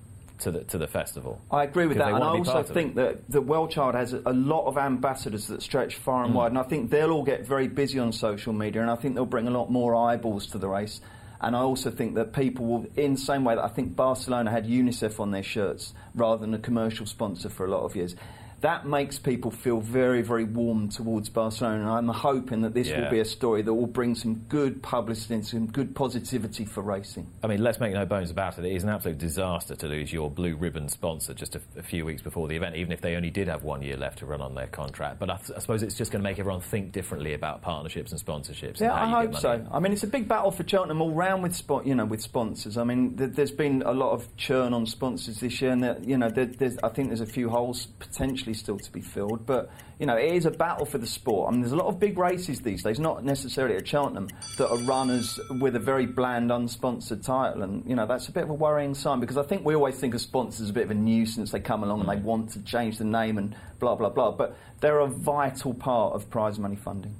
to 0.40 0.50
the 0.50 0.64
to 0.64 0.76
the 0.78 0.88
festival. 0.88 1.40
I 1.48 1.62
agree 1.62 1.86
with 1.86 1.98
that, 1.98 2.08
and 2.14 2.24
I 2.24 2.28
also 2.30 2.64
think 2.64 2.96
that 2.96 3.30
the 3.30 3.40
Well 3.40 3.68
Child 3.68 3.94
has 3.94 4.12
a, 4.12 4.22
a 4.26 4.32
lot 4.32 4.66
of 4.66 4.76
ambassadors 4.76 5.46
that 5.46 5.62
stretch 5.62 5.94
far 5.96 6.24
Mm. 6.24 6.26
and 6.26 6.34
wide, 6.34 6.50
and 6.50 6.58
I 6.58 6.64
think 6.64 6.90
they'll 6.90 7.12
all 7.12 7.22
get 7.22 7.46
very 7.46 7.68
busy 7.68 8.00
on 8.00 8.10
social 8.12 8.52
media, 8.52 8.82
and 8.82 8.90
I 8.90 8.96
think 8.96 9.14
they'll 9.14 9.24
bring 9.24 9.46
a 9.46 9.52
lot 9.52 9.70
more 9.70 9.94
eyeballs 9.94 10.48
to 10.48 10.58
the 10.58 10.68
race. 10.68 11.00
And 11.42 11.56
I 11.56 11.58
also 11.58 11.90
think 11.90 12.14
that 12.14 12.32
people 12.32 12.66
will, 12.66 12.86
in 12.96 13.14
the 13.14 13.20
same 13.20 13.44
way 13.44 13.56
that 13.56 13.64
I 13.64 13.68
think 13.68 13.96
Barcelona 13.96 14.50
had 14.50 14.64
UNICEF 14.64 15.18
on 15.18 15.32
their 15.32 15.42
shirts 15.42 15.92
rather 16.14 16.40
than 16.40 16.54
a 16.54 16.58
commercial 16.58 17.04
sponsor 17.04 17.48
for 17.48 17.66
a 17.66 17.68
lot 17.68 17.82
of 17.82 17.96
years. 17.96 18.14
That 18.62 18.86
makes 18.86 19.18
people 19.18 19.50
feel 19.50 19.80
very, 19.80 20.22
very 20.22 20.44
warm 20.44 20.88
towards 20.88 21.28
Barcelona. 21.28 21.80
And 21.80 21.90
I'm 21.90 22.08
hoping 22.08 22.62
that 22.62 22.74
this 22.74 22.88
Yeah. 22.88 23.02
will 23.02 23.10
be 23.10 23.18
a 23.18 23.24
story 23.24 23.60
that 23.62 23.74
will 23.74 23.88
bring 23.88 24.14
some 24.14 24.34
good 24.48 24.82
publicity 24.84 25.34
and 25.34 25.44
some 25.44 25.66
good 25.66 25.96
positivity 25.96 26.64
for 26.64 26.80
racing. 26.80 27.26
I 27.42 27.48
mean, 27.48 27.62
let's 27.64 27.80
make 27.80 27.92
no 27.92 28.06
bones 28.06 28.30
about 28.30 28.58
it. 28.58 28.64
It 28.64 28.72
is 28.72 28.84
an 28.84 28.88
absolute 28.88 29.18
disaster 29.18 29.74
to 29.74 29.86
lose 29.88 30.12
your 30.12 30.30
blue 30.30 30.54
ribbon 30.54 30.88
sponsor 30.88 31.34
just 31.34 31.56
a, 31.56 31.60
a 31.76 31.82
few 31.82 32.04
weeks 32.04 32.22
before 32.22 32.46
the 32.46 32.54
event, 32.54 32.76
even 32.76 32.92
if 32.92 33.00
they 33.00 33.16
only 33.16 33.30
did 33.30 33.48
have 33.48 33.64
one 33.64 33.82
year 33.82 33.96
left 33.96 34.18
to 34.20 34.26
run 34.26 34.40
on 34.40 34.54
their 34.54 34.68
contract. 34.68 35.18
But 35.18 35.30
I, 35.30 35.34
I 35.56 35.58
suppose 35.58 35.82
it's 35.82 35.96
just 35.96 36.12
going 36.12 36.22
to 36.22 36.28
make 36.30 36.38
everyone 36.38 36.60
think 36.60 36.92
differently 36.92 37.34
about 37.34 37.62
partnerships 37.62 38.12
and 38.12 38.20
sponsorships. 38.24 38.78
Yeah, 38.80 38.96
how 38.96 39.18
I 39.18 39.22
hope 39.26 39.34
so. 39.34 39.66
I 39.72 39.80
mean, 39.80 39.92
it's 39.92 40.04
a 40.04 40.06
big 40.06 40.28
battle 40.28 40.52
for 40.52 40.62
Cheltenham 40.66 41.02
all 41.02 41.10
round 41.10 41.42
with 41.42 41.56
spot, 41.56 41.84
you 41.84 41.96
know, 41.96 42.04
with 42.04 42.22
sponsors. 42.22 42.78
I 42.78 42.84
mean, 42.84 43.16
th- 43.16 43.32
there's 43.32 43.50
been 43.50 43.82
a 43.82 43.92
lot 43.92 44.12
of 44.12 44.34
churn 44.36 44.72
on 44.72 44.86
sponsors 44.86 45.40
this 45.40 45.60
year, 45.60 45.72
and 45.72 46.08
you 46.08 46.16
know, 46.16 46.28
there, 46.28 46.48
I 46.84 46.88
think 46.90 47.08
there's 47.08 47.20
a 47.20 47.26
few 47.26 47.48
holes 47.50 47.86
potentially 47.98 48.51
still 48.54 48.78
to 48.78 48.92
be 48.92 49.00
filled. 49.00 49.46
But 49.46 49.70
you 49.98 50.06
know, 50.06 50.16
it 50.16 50.32
is 50.32 50.46
a 50.46 50.50
battle 50.50 50.86
for 50.86 50.98
the 50.98 51.06
sport. 51.06 51.48
I 51.48 51.50
mean, 51.52 51.60
there's 51.60 51.72
a 51.72 51.76
lot 51.76 51.86
of 51.86 52.00
big 52.00 52.18
races 52.18 52.60
these 52.60 52.82
days, 52.82 52.98
not 52.98 53.24
necessarily 53.24 53.76
at 53.76 53.86
Cheltenham, 53.86 54.28
that 54.58 54.68
are 54.68 54.78
runners 54.78 55.38
with 55.60 55.76
a 55.76 55.78
very 55.78 56.06
bland, 56.06 56.50
unsponsored 56.50 57.24
title, 57.24 57.62
and 57.62 57.84
you 57.86 57.94
know, 57.94 58.06
that's 58.06 58.28
a 58.28 58.32
bit 58.32 58.44
of 58.44 58.50
a 58.50 58.54
worrying 58.54 58.94
sign 58.94 59.20
because 59.20 59.36
I 59.36 59.42
think 59.42 59.64
we 59.64 59.74
always 59.74 59.96
think 59.96 60.14
of 60.14 60.20
sponsors 60.20 60.62
as 60.62 60.70
a 60.70 60.72
bit 60.72 60.84
of 60.84 60.90
a 60.90 60.94
nuisance. 60.94 61.50
They 61.50 61.60
come 61.60 61.82
along 61.82 62.00
and 62.00 62.08
they 62.08 62.16
want 62.16 62.50
to 62.52 62.62
change 62.62 62.98
the 62.98 63.04
name 63.04 63.38
and 63.38 63.54
blah 63.78 63.94
blah 63.94 64.10
blah, 64.10 64.32
but 64.32 64.56
they're 64.80 65.00
a 65.00 65.08
vital 65.08 65.74
part 65.74 66.14
of 66.14 66.28
prize 66.30 66.58
money 66.58 66.76
funding. 66.76 67.16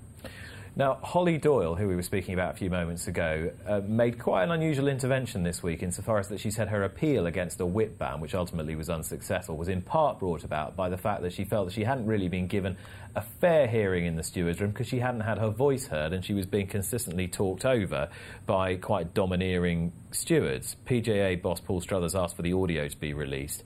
Now, 0.74 0.98
Holly 1.02 1.36
Doyle, 1.36 1.74
who 1.74 1.86
we 1.86 1.94
were 1.94 2.02
speaking 2.02 2.32
about 2.32 2.54
a 2.54 2.56
few 2.56 2.70
moments 2.70 3.06
ago, 3.06 3.50
uh, 3.66 3.82
made 3.86 4.18
quite 4.18 4.44
an 4.44 4.52
unusual 4.52 4.88
intervention 4.88 5.42
this 5.42 5.62
week 5.62 5.82
insofar 5.82 6.18
as 6.18 6.28
that 6.28 6.40
she 6.40 6.50
said 6.50 6.68
her 6.68 6.82
appeal 6.84 7.26
against 7.26 7.60
a 7.60 7.66
whip 7.66 7.98
ban, 7.98 8.20
which 8.20 8.34
ultimately 8.34 8.74
was 8.74 8.88
unsuccessful, 8.88 9.58
was 9.58 9.68
in 9.68 9.82
part 9.82 10.18
brought 10.18 10.44
about 10.44 10.74
by 10.74 10.88
the 10.88 10.96
fact 10.96 11.20
that 11.22 11.34
she 11.34 11.44
felt 11.44 11.66
that 11.66 11.74
she 11.74 11.84
hadn't 11.84 12.06
really 12.06 12.28
been 12.28 12.46
given 12.46 12.78
a 13.14 13.20
fair 13.20 13.68
hearing 13.68 14.06
in 14.06 14.16
the 14.16 14.22
stewards 14.22 14.62
room 14.62 14.70
because 14.70 14.86
she 14.86 15.00
hadn't 15.00 15.20
had 15.20 15.36
her 15.36 15.50
voice 15.50 15.88
heard 15.88 16.14
and 16.14 16.24
she 16.24 16.32
was 16.32 16.46
being 16.46 16.66
consistently 16.66 17.28
talked 17.28 17.66
over 17.66 18.08
by 18.46 18.74
quite 18.76 19.12
domineering 19.12 19.92
stewards. 20.10 20.76
PJA 20.86 21.42
boss 21.42 21.60
Paul 21.60 21.82
Struthers 21.82 22.14
asked 22.14 22.34
for 22.34 22.42
the 22.42 22.54
audio 22.54 22.88
to 22.88 22.96
be 22.96 23.12
released. 23.12 23.62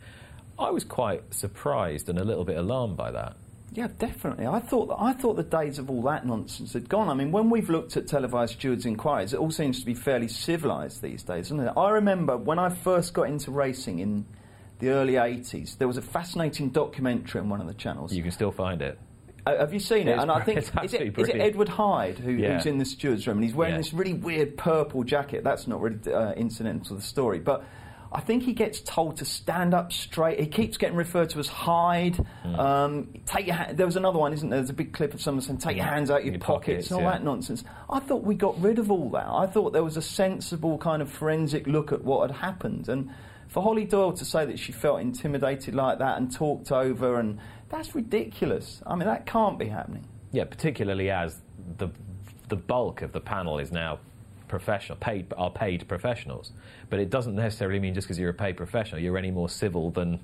I 0.59 0.71
was 0.71 0.83
quite 0.83 1.33
surprised 1.33 2.09
and 2.09 2.19
a 2.19 2.25
little 2.25 2.45
bit 2.45 2.57
alarmed 2.57 2.97
by 2.97 3.13
that. 3.13 3.37
Yeah, 3.77 3.89
definitely. 3.99 4.47
I 4.47 4.59
thought 4.59 4.97
I 4.99 5.13
thought 5.13 5.37
the 5.37 5.43
days 5.43 5.79
of 5.79 5.91
all 5.91 6.01
that 6.03 6.25
nonsense 6.25 6.73
had 6.73 6.89
gone. 6.89 7.09
I 7.11 7.15
mean, 7.15 7.31
when 7.31 7.51
we've 7.51 7.69
looked 7.69 7.95
at 7.99 8.07
televised 8.07 8.55
stewards' 8.55 8.87
inquiries, 8.87 9.35
it 9.35 9.39
all 9.39 9.51
seems 9.51 9.81
to 9.81 9.87
be 9.87 9.93
fairly 9.93 10.29
civilised 10.29 11.03
these 11.03 11.23
days, 11.23 11.51
doesn't 11.51 11.61
it? 11.61 11.73
I 11.77 11.91
remember 11.91 12.39
when 12.39 12.59
I 12.59 12.71
first 12.71 13.13
got 13.13 13.25
into 13.25 13.51
racing 13.51 13.99
in 13.99 14.25
the 14.79 14.89
early 14.89 15.15
80s, 15.15 15.77
there 15.77 15.87
was 15.89 15.99
a 15.99 16.03
fascinating 16.03 16.71
documentary 16.71 17.41
on 17.41 17.51
one 17.51 17.61
of 17.61 17.67
the 17.67 17.75
channels. 17.75 18.15
You 18.15 18.23
can 18.23 18.33
still 18.33 18.51
find 18.51 18.81
it. 18.81 18.99
Uh, 19.47 19.59
have 19.59 19.73
you 19.75 19.79
seen 19.79 20.09
it? 20.09 20.13
It's 20.13 20.23
and 20.23 20.31
I 20.31 20.43
think 20.43 20.59
it's 20.59 20.71
is 20.83 20.95
it, 20.95 21.19
it. 21.19 21.41
Edward 21.41 21.69
Hyde 21.69 22.19
who, 22.19 22.33
Yeah. 22.33 22.55
who's 22.57 22.65
in 22.67 22.79
the 22.79 22.85
steward's 22.87 23.27
room, 23.27 23.37
and 23.37 23.45
he's 23.45 23.55
wearing 23.55 23.75
Yeah. 23.75 23.79
this 23.81 23.93
really 23.93 24.15
weird 24.15 24.57
purple 24.57 25.05
jacket. 25.05 25.45
That's 25.45 25.67
not 25.67 25.83
really 25.83 26.13
uh, 26.13 26.33
incidental 26.33 26.85
to 26.87 26.95
the 26.95 27.03
story, 27.03 27.41
but 27.41 27.63
I 28.13 28.21
think 28.21 28.45
he 28.45 28.53
gets 28.53 28.81
told 28.81 29.19
to 29.19 29.25
stand 29.25 29.75
up 29.75 29.93
straight. 29.93 30.39
He 30.41 30.47
keeps 30.47 30.77
getting 30.77 30.97
referred 30.97 31.31
to 31.31 31.39
as 31.39 31.49
Hyde. 31.49 32.17
Hmm. 32.43 32.55
Um, 32.55 33.09
take 33.27 33.47
your 33.47 33.57
ha- 33.57 33.69
there 33.73 33.87
was 33.87 33.97
another 33.97 34.19
one, 34.19 34.33
isn't 34.33 34.49
there? 34.49 34.61
There's 34.61 34.71
a 34.71 34.75
big 34.75 34.93
clip 34.93 35.15
of 35.15 35.21
someone 35.21 35.43
saying, 35.43 35.59
"Take 35.59 35.77
your 35.77 35.87
hands 35.87 36.11
out 36.11 36.25
your, 36.25 36.33
Your 36.33 36.41
pockets," 36.41 36.67
pockets, 36.67 36.91
and 36.91 36.97
all 36.99 37.03
yeah. 37.03 37.19
that 37.19 37.25
nonsense. 37.25 37.65
I 37.91 38.01
thought 38.01 38.23
we 38.23 38.35
got 38.35 38.61
rid 38.61 38.79
of 38.79 38.91
all 38.91 39.11
that. 39.11 39.27
I 39.27 39.47
thought 39.47 39.73
there 39.73 39.85
was 39.85 39.97
a 39.97 40.03
sensible 40.03 40.79
kind 40.79 41.03
of 41.03 41.11
forensic 41.11 41.67
look 41.67 41.93
at 41.93 42.05
what 42.05 42.31
had 42.31 42.39
happened, 42.39 42.89
and 42.89 43.11
for 43.49 43.63
Holly 43.63 43.85
Doyle 43.85 44.13
to 44.13 44.25
say 44.25 44.45
that 44.47 44.59
she 44.59 44.73
felt 44.73 45.01
intimidated 45.01 45.75
like 45.75 45.99
that 45.99 46.19
and 46.19 46.33
talked 46.33 46.73
over, 46.73 47.19
and 47.19 47.39
that's 47.69 47.95
ridiculous. 47.95 48.83
I 48.87 48.95
mean, 48.95 49.07
that 49.07 49.27
can't 49.27 49.59
be 49.59 49.67
happening. 49.67 50.05
Yeah, 50.33 50.45
particularly 50.45 51.11
as 51.11 51.41
the 51.79 51.89
the 52.49 52.57
bulk 52.57 53.03
of 53.03 53.13
the 53.13 53.21
panel 53.21 53.59
is 53.59 53.73
now 53.73 53.99
professional, 54.49 54.99
paid 54.99 55.33
are 55.37 55.51
paid 55.51 55.87
professionals. 55.89 56.53
But 56.91 57.01
it 57.01 57.11
doesn't 57.11 57.35
necessarily 57.35 57.79
mean 57.79 57.95
just 57.95 58.07
because 58.07 58.19
you're 58.19 58.31
a 58.31 58.35
paid 58.35 58.57
professional, 58.57 59.01
you're 59.01 59.19
any 59.19 59.31
more 59.31 59.49
civil 59.49 59.91
than 59.91 60.21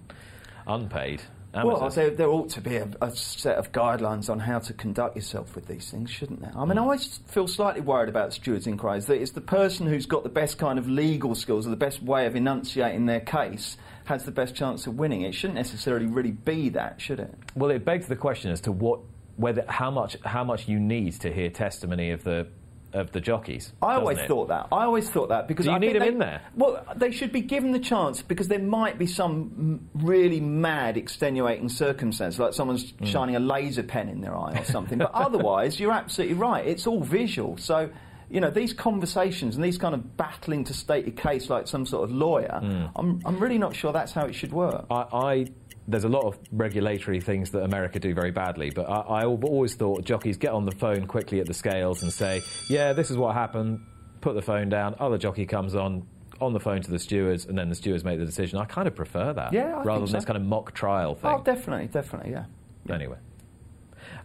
unpaid. 0.67 1.23
Well, 1.55 1.77
amateurs. 1.77 1.95
there, 1.97 2.11
there 2.11 2.31
ought 2.31 2.49
to 2.51 2.63
be 2.63 2.77
a, 2.77 2.89
a 3.03 3.15
set 3.15 3.59
of 3.59 3.73
guidelines 3.73 4.31
on 4.31 4.39
how 4.39 4.59
to 4.61 4.73
conduct 4.73 5.17
yourself 5.17 5.55
with 5.55 5.67
these 5.67 5.91
things, 5.91 6.11
shouldn't 6.11 6.41
there? 6.41 6.53
I 6.57 6.65
mean, 6.65 6.77
mm. 6.77 6.81
I 6.81 6.83
always 6.83 7.21
feel 7.27 7.47
slightly 7.47 7.83
worried 7.83 8.09
about 8.09 8.33
stewards' 8.33 8.67
inquiries 8.67 9.05
that 9.07 9.21
it's 9.21 9.33
the 9.33 9.43
person 9.43 9.87
who's 9.87 10.07
got 10.07 10.23
the 10.23 10.31
best 10.31 10.57
kind 10.57 10.79
of 10.79 10.89
legal 10.89 11.35
skills 11.35 11.67
or 11.67 11.71
the 11.71 11.77
best 11.77 12.03
way 12.03 12.25
of 12.25 12.37
enunciating 12.37 13.05
their 13.05 13.21
case 13.21 13.77
has 14.05 14.25
the 14.25 14.31
best 14.31 14.55
chance 14.55 14.87
of 14.87 14.99
winning. 14.99 15.23
It 15.23 15.35
shouldn't 15.35 15.57
necessarily 15.57 16.07
really 16.07 16.31
be 16.31 16.71
that, 16.71 17.01
should 17.01 17.21
it? 17.21 17.35
Well, 17.55 17.71
it 17.71 17.85
begs 17.85 18.07
the 18.07 18.17
question 18.17 18.51
as 18.51 18.63
to 18.63 18.73
what, 18.73 19.01
whether 19.37 19.65
how 19.69 19.91
much 19.91 20.17
how 20.25 20.45
much 20.45 20.69
you 20.69 20.81
need 20.81 21.13
to 21.21 21.33
hear 21.33 21.51
testimony 21.51 22.11
of 22.11 22.25
the 22.25 22.47
of 22.95 23.13
the 23.13 23.21
jockeys. 23.21 23.73
I 23.83 23.95
always 23.95 24.19
it? 24.19 24.29
thought 24.29 24.49
that. 24.49 24.69
I 24.73 24.85
always 24.85 25.09
thought 25.09 25.29
that 25.31 25.49
because 25.49 25.65
Do 25.67 25.71
you 25.71 25.77
I 25.77 25.79
need 25.81 25.95
them 25.95 26.01
they- 26.03 26.09
in 26.09 26.19
there? 26.19 26.43
Well, 26.57 26.85
they 26.97 27.11
should 27.11 27.33
be 27.33 27.41
given 27.41 27.73
the 27.73 27.79
chance 27.79 28.23
because 28.23 28.49
there 28.49 28.59
might 28.59 28.99
be 28.99 29.07
some 29.07 29.81
mm, 29.95 30.05
really 30.05 30.41
mad, 30.41 30.97
extenuating 30.97 31.69
circumstance, 31.69 32.39
like 32.39 32.53
someone's 32.55 32.91
Hmm. 32.93 33.05
shining 33.05 33.37
a 33.37 33.41
laser 33.41 33.83
pen 33.83 34.09
in 34.09 34.21
their 34.21 34.37
eye 34.37 34.59
or 34.59 34.65
something. 34.65 34.99
but 34.99 35.11
otherwise, 35.15 35.79
you're 35.81 35.93
absolutely 35.93 36.37
right. 36.37 36.67
It's 36.67 36.87
all 36.87 37.01
visual. 37.03 37.57
So. 37.59 37.91
You 38.31 38.41
know 38.41 38.49
these 38.49 38.73
conversations 38.73 39.57
and 39.57 39.63
these 39.65 39.77
kind 39.77 39.95
of 39.95 40.17
battling 40.17 40.65
to 40.65 40.73
state 40.73 41.05
your 41.05 41.15
case 41.15 41.51
like 41.51 41.69
some 41.69 41.85
sort 41.85 42.05
of 42.05 42.17
lawyer. 42.17 42.61
Hmm. 42.63 42.87
I'm, 42.97 43.21
I'm 43.27 43.39
really 43.39 43.59
not 43.59 43.77
sure 43.77 43.93
that's 43.93 44.13
how 44.13 44.25
it 44.25 44.35
should 44.35 44.55
work. 44.55 44.87
I, 44.91 45.05
I 45.13 45.47
there's 45.93 46.05
a 46.05 46.09
lot 46.09 46.25
of 46.25 46.39
regulatory 46.51 47.21
things 47.21 47.51
that 47.51 47.63
America 47.63 47.99
do 48.01 48.15
very 48.15 48.31
badly, 48.31 48.71
but 48.71 48.89
I, 48.89 49.23
I've 49.23 49.45
always 49.45 49.75
thought 49.75 50.05
jockeys 50.05 50.37
get 50.37 50.53
on 50.53 50.65
the 50.65 50.73
phone 50.73 51.07
quickly 51.07 51.41
at 51.41 51.47
the 51.47 51.55
scales 51.55 52.03
and 52.03 52.13
say, 52.13 52.43
"Yeah, 52.69 52.93
this 52.93 53.11
is 53.11 53.17
what 53.17 53.35
happened." 53.35 53.81
Put 54.21 54.35
the 54.35 54.43
phone 54.43 54.69
down. 54.69 54.95
Other 55.01 55.19
jockey 55.19 55.47
comes 55.47 55.75
on 55.75 56.07
on 56.41 56.53
the 56.53 56.61
phone 56.61 56.83
to 56.83 56.91
the 56.91 56.99
stewards, 56.99 57.47
and 57.47 57.57
then 57.57 57.69
the 57.69 57.75
stewards 57.75 58.05
make 58.05 58.19
the 58.19 58.27
decision. 58.27 58.59
I 58.59 58.65
kind 58.65 58.89
of 58.89 58.95
prefer 58.95 59.33
that, 59.33 59.53
Yeah, 59.53 59.77
I 59.77 59.83
rather 59.83 60.05
than 60.05 60.13
this 60.13 60.25
kind 60.25 60.37
of 60.37 60.43
mock 60.43 60.75
trial 60.75 61.15
thing. 61.15 61.31
Oh, 61.31 61.43
definitely, 61.43 61.87
definitely, 61.87 62.33
yeah. 62.33 62.45
Anyway. 62.93 63.19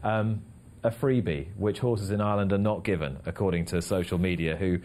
Um, 0.04 0.42
a 0.84 0.90
freebie, 0.90 1.48
which 1.58 1.80
horses 1.80 2.12
in 2.12 2.22
Ireland 2.22 2.54
are 2.54 2.58
not 2.58 2.84
given, 2.84 3.18
according 3.26 3.66
to 3.66 3.82
social 3.82 4.18
media, 4.18 4.56
who 4.56 4.80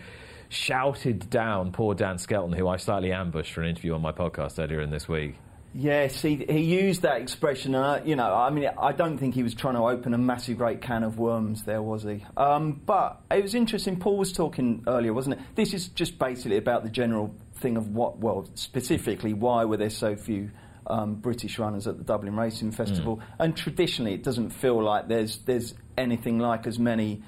shouted 0.48 1.30
down 1.30 1.72
poor 1.72 1.94
Dan 1.94 2.18
Skelton, 2.18 2.52
who 2.52 2.68
I 2.68 2.76
slightly 2.76 3.12
ambushed 3.12 3.52
for 3.52 3.62
an 3.62 3.68
interview 3.68 3.94
on 3.94 4.02
my 4.02 4.12
podcast 4.12 4.62
earlier 4.62 4.80
in 4.80 4.90
this 4.90 5.08
week. 5.08 5.36
Yes, 5.74 6.20
he, 6.20 6.44
he 6.48 6.60
used 6.60 7.02
that 7.02 7.20
expression, 7.20 7.74
and 7.74 7.84
I, 7.84 8.02
you 8.04 8.14
know, 8.14 8.34
I 8.34 8.50
mean, 8.50 8.70
I 8.78 8.92
don't 8.92 9.16
think 9.16 9.34
he 9.34 9.42
was 9.42 9.54
trying 9.54 9.74
to 9.74 9.80
open 9.80 10.12
a 10.12 10.18
massive 10.18 10.58
great 10.58 10.82
can 10.82 11.02
of 11.02 11.18
worms 11.18 11.64
there, 11.64 11.80
was 11.80 12.02
he? 12.02 12.24
Um, 12.36 12.80
but 12.84 13.22
it 13.30 13.42
was 13.42 13.54
interesting. 13.54 13.98
Paul 13.98 14.18
was 14.18 14.32
talking 14.32 14.84
earlier, 14.86 15.14
wasn't 15.14 15.40
it? 15.40 15.46
This 15.54 15.72
is 15.72 15.88
just 15.88 16.18
basically 16.18 16.58
about 16.58 16.82
the 16.84 16.90
general 16.90 17.34
thing 17.54 17.78
of 17.78 17.88
what, 17.88 18.18
well, 18.18 18.46
specifically, 18.54 19.32
why 19.32 19.64
were 19.64 19.78
there 19.78 19.88
so 19.88 20.14
few 20.14 20.50
um, 20.86 21.14
British 21.14 21.58
runners 21.58 21.86
at 21.86 21.96
the 21.96 22.04
Dublin 22.04 22.36
Racing 22.36 22.72
Festival? 22.72 23.20
And 23.38 23.56
traditionally, 23.56 24.12
it 24.12 24.22
doesn't 24.22 24.50
feel 24.50 24.82
like 24.82 25.08
there's 25.08 25.38
there's 25.38 25.74
anything 25.96 26.38
like 26.38 26.66
as 26.66 26.78
many 26.78 27.22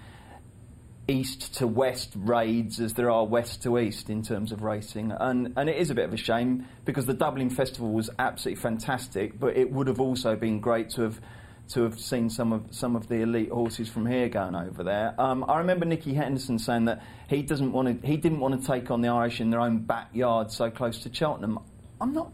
east 1.06 1.54
to 1.56 1.66
west 1.66 2.12
raids 2.16 2.80
as 2.80 2.94
there 2.94 3.11
are 3.11 3.26
west 3.26 3.62
to 3.62 3.78
east 3.78 4.08
in 4.08 4.23
terms 4.23 4.52
of 4.52 4.62
racing. 4.62 5.12
And, 5.12 5.52
and 5.56 5.68
it 5.68 5.76
is 5.76 5.90
a 5.90 5.94
bit 5.94 6.04
of 6.04 6.12
a 6.12 6.16
shame 6.16 6.66
because 6.84 7.06
the 7.06 7.14
Dublin 7.14 7.50
Festival 7.50 7.92
was 7.92 8.11
absolutely 8.18 8.61
fantastic, 8.61 9.38
but 9.38 9.56
it 9.56 9.70
would 9.70 9.87
have 9.87 10.00
also 10.00 10.37
been 10.37 10.61
great 10.61 10.90
to 10.90 11.02
have 11.02 11.20
to 11.66 11.82
have 11.82 11.99
seen 11.99 12.28
some 12.28 12.52
of 12.52 12.66
some 12.70 12.94
of 12.94 13.08
the 13.08 13.23
elite 13.23 13.50
horses 13.50 13.88
from 13.88 14.04
here 14.04 14.28
going 14.28 14.54
over 14.54 14.82
there. 14.82 15.14
Um, 15.18 15.44
I 15.49 15.58
remember 15.58 15.87
Nicky 15.87 16.12
Henderson 16.12 16.58
saying 16.58 16.84
that 16.87 17.02
he 17.26 17.42
doesn't 17.42 17.73
want 17.73 18.02
to 18.02 18.06
he 18.06 18.18
didn't 18.18 18.40
want 18.40 18.61
to 18.61 18.66
take 18.66 18.90
on 18.90 19.00
the 19.00 19.08
Irish 19.08 19.40
in 19.40 19.50
their 19.50 19.61
own 19.61 19.78
backyard 19.78 20.52
so 20.52 20.70
close 20.70 20.99
to 21.00 21.14
Cheltenham. 21.14 21.58
I'm 22.00 22.12
not 22.12 22.32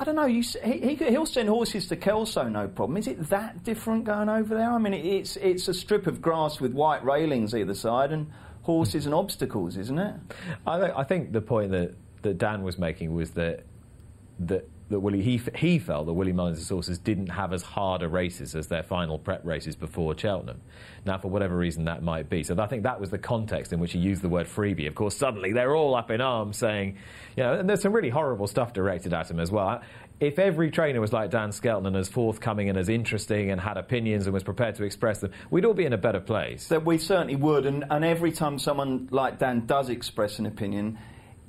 I 0.00 0.04
don't 0.04 0.16
know. 0.16 0.24
You, 0.24 0.42
he, 0.64 0.94
he, 0.94 0.94
he'll 0.94 1.26
send 1.26 1.50
horses 1.50 1.86
to 1.88 1.96
Kelso, 1.96 2.48
no 2.48 2.66
problem. 2.66 2.96
Is 2.96 3.06
it 3.06 3.28
that 3.28 3.62
different 3.64 4.04
going 4.04 4.30
over 4.30 4.54
there? 4.54 4.70
I 4.70 4.78
mean, 4.78 4.94
it, 4.94 5.04
it's 5.04 5.36
it's 5.36 5.68
a 5.68 5.74
strip 5.74 6.06
of 6.06 6.22
grass 6.22 6.58
with 6.58 6.72
white 6.72 7.04
railings 7.04 7.54
either 7.54 7.74
side 7.74 8.10
and 8.10 8.30
horses 8.62 9.04
and 9.04 9.14
obstacles, 9.14 9.76
isn't 9.76 9.98
it? 9.98 10.14
I, 10.66 10.90
I 10.92 11.04
think 11.04 11.32
the 11.32 11.42
point 11.42 11.72
that, 11.72 11.94
that 12.22 12.38
Dan 12.38 12.62
was 12.62 12.78
making 12.78 13.12
was 13.14 13.32
that 13.32 13.64
that 14.38 14.66
that 14.90 15.00
Willie 15.00 15.22
he, 15.22 15.40
he 15.54 15.78
felt 15.78 16.06
that 16.06 16.12
Willie 16.12 16.32
Mullins' 16.32 16.68
horses 16.68 16.98
didn't 16.98 17.28
have 17.28 17.52
as 17.52 17.62
hard 17.62 18.02
a 18.02 18.08
races 18.08 18.54
as 18.54 18.66
their 18.66 18.82
final 18.82 19.18
prep 19.18 19.44
races 19.44 19.76
before 19.76 20.18
Cheltenham. 20.18 20.60
Now, 21.06 21.16
for 21.16 21.28
whatever 21.28 21.56
reason 21.56 21.84
that 21.84 22.02
might 22.02 22.28
be, 22.28 22.42
so 22.42 22.60
I 22.60 22.66
think 22.66 22.82
that 22.82 23.00
was 23.00 23.10
the 23.10 23.18
context 23.18 23.72
in 23.72 23.80
which 23.80 23.92
he 23.92 23.98
used 23.98 24.20
the 24.20 24.28
word 24.28 24.46
freebie. 24.46 24.88
Of 24.88 24.94
course, 24.94 25.16
suddenly 25.16 25.52
they're 25.52 25.74
all 25.74 25.94
up 25.94 26.10
in 26.10 26.20
arms 26.20 26.58
saying, 26.58 26.98
you 27.36 27.44
know, 27.44 27.54
and 27.54 27.68
there's 27.68 27.82
some 27.82 27.92
really 27.92 28.10
horrible 28.10 28.46
stuff 28.46 28.72
directed 28.72 29.12
at 29.14 29.30
him 29.30 29.40
as 29.40 29.50
well. 29.50 29.80
If 30.18 30.38
every 30.38 30.70
trainer 30.70 31.00
was 31.00 31.14
like 31.14 31.30
Dan 31.30 31.50
Skelton 31.50 31.86
and 31.86 31.96
as 31.96 32.08
forthcoming 32.08 32.68
and 32.68 32.76
as 32.76 32.90
interesting 32.90 33.50
and 33.50 33.58
had 33.58 33.78
opinions 33.78 34.26
and 34.26 34.34
was 34.34 34.42
prepared 34.42 34.74
to 34.74 34.84
express 34.84 35.20
them, 35.20 35.30
we'd 35.50 35.64
all 35.64 35.72
be 35.72 35.86
in 35.86 35.94
a 35.94 35.98
better 35.98 36.20
place. 36.20 36.68
That 36.68 36.84
we 36.84 36.98
certainly 36.98 37.36
would, 37.36 37.64
and, 37.64 37.86
and 37.88 38.04
every 38.04 38.32
time 38.32 38.58
someone 38.58 39.08
like 39.10 39.38
Dan 39.38 39.64
does 39.64 39.88
express 39.88 40.38
an 40.38 40.44
opinion, 40.44 40.98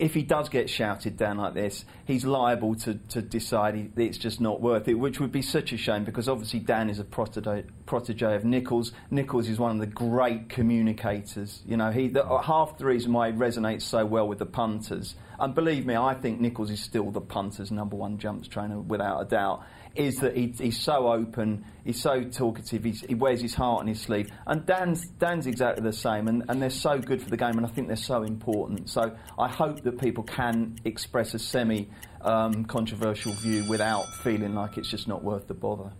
if 0.01 0.15
he 0.15 0.23
does 0.23 0.49
get 0.49 0.67
shouted 0.67 1.15
down 1.15 1.37
like 1.37 1.53
this, 1.53 1.85
he's 2.05 2.25
liable 2.25 2.73
to, 2.73 2.95
to 3.09 3.21
decide 3.21 3.75
he, 3.75 3.87
it's 3.97 4.17
just 4.17 4.41
not 4.41 4.59
worth 4.59 4.87
it, 4.87 4.95
which 4.95 5.19
would 5.19 5.31
be 5.31 5.43
such 5.43 5.71
a 5.73 5.77
shame 5.77 6.03
because 6.03 6.27
obviously 6.27 6.59
Dan 6.59 6.89
is 6.89 6.97
a 6.97 7.03
protege, 7.03 7.65
protege 7.85 8.35
of 8.35 8.43
Nicholls. 8.43 8.93
Nicholls 9.11 9.47
is 9.47 9.59
one 9.59 9.69
of 9.69 9.77
the 9.77 9.85
great 9.85 10.49
communicators. 10.49 11.61
You 11.67 11.77
know, 11.77 11.91
he 11.91 12.07
the, 12.07 12.25
uh, 12.25 12.41
half 12.41 12.79
the 12.79 12.85
reason 12.85 13.13
why 13.13 13.31
he 13.31 13.37
resonates 13.37 13.83
so 13.83 14.03
well 14.03 14.27
with 14.27 14.39
the 14.39 14.45
punters, 14.47 15.13
and 15.41 15.55
believe 15.55 15.87
me, 15.87 15.95
I 15.95 16.13
think 16.13 16.39
Nicholls 16.39 16.69
is 16.69 16.79
still 16.79 17.09
the 17.09 17.19
punters' 17.19 17.71
number 17.71 17.95
one 17.95 18.19
jumps 18.19 18.47
trainer 18.47 18.79
without 18.79 19.21
a 19.21 19.25
doubt. 19.25 19.63
Is 19.95 20.17
that 20.17 20.37
he, 20.37 20.53
he's 20.57 20.79
so 20.79 21.11
open, 21.11 21.65
he's 21.83 21.99
so 21.99 22.23
talkative, 22.23 22.83
he's, 22.83 23.01
he 23.01 23.15
wears 23.15 23.41
his 23.41 23.55
heart 23.55 23.81
on 23.81 23.87
his 23.87 23.99
sleeve, 23.99 24.29
and 24.45 24.65
Dan's 24.65 25.07
Dan's 25.07 25.47
exactly 25.47 25.83
the 25.83 25.91
same, 25.91 26.27
and, 26.27 26.43
and 26.47 26.61
they're 26.61 26.69
so 26.69 26.99
good 26.99 27.21
for 27.21 27.29
the 27.29 27.37
game, 27.37 27.57
and 27.57 27.65
I 27.65 27.69
think 27.69 27.87
they're 27.87 27.97
so 27.97 28.21
important. 28.23 28.89
So 28.89 29.17
I 29.37 29.49
hope 29.49 29.81
that 29.81 29.99
people 29.99 30.23
can 30.23 30.77
express 30.85 31.33
a 31.33 31.39
semi 31.39 31.89
um, 32.21 32.63
controversial 32.65 33.33
view 33.33 33.67
without 33.67 34.05
feeling 34.23 34.53
like 34.53 34.77
it's 34.77 34.89
just 34.89 35.07
not 35.07 35.23
worth 35.23 35.47
the 35.47 35.55
bother. 35.55 35.91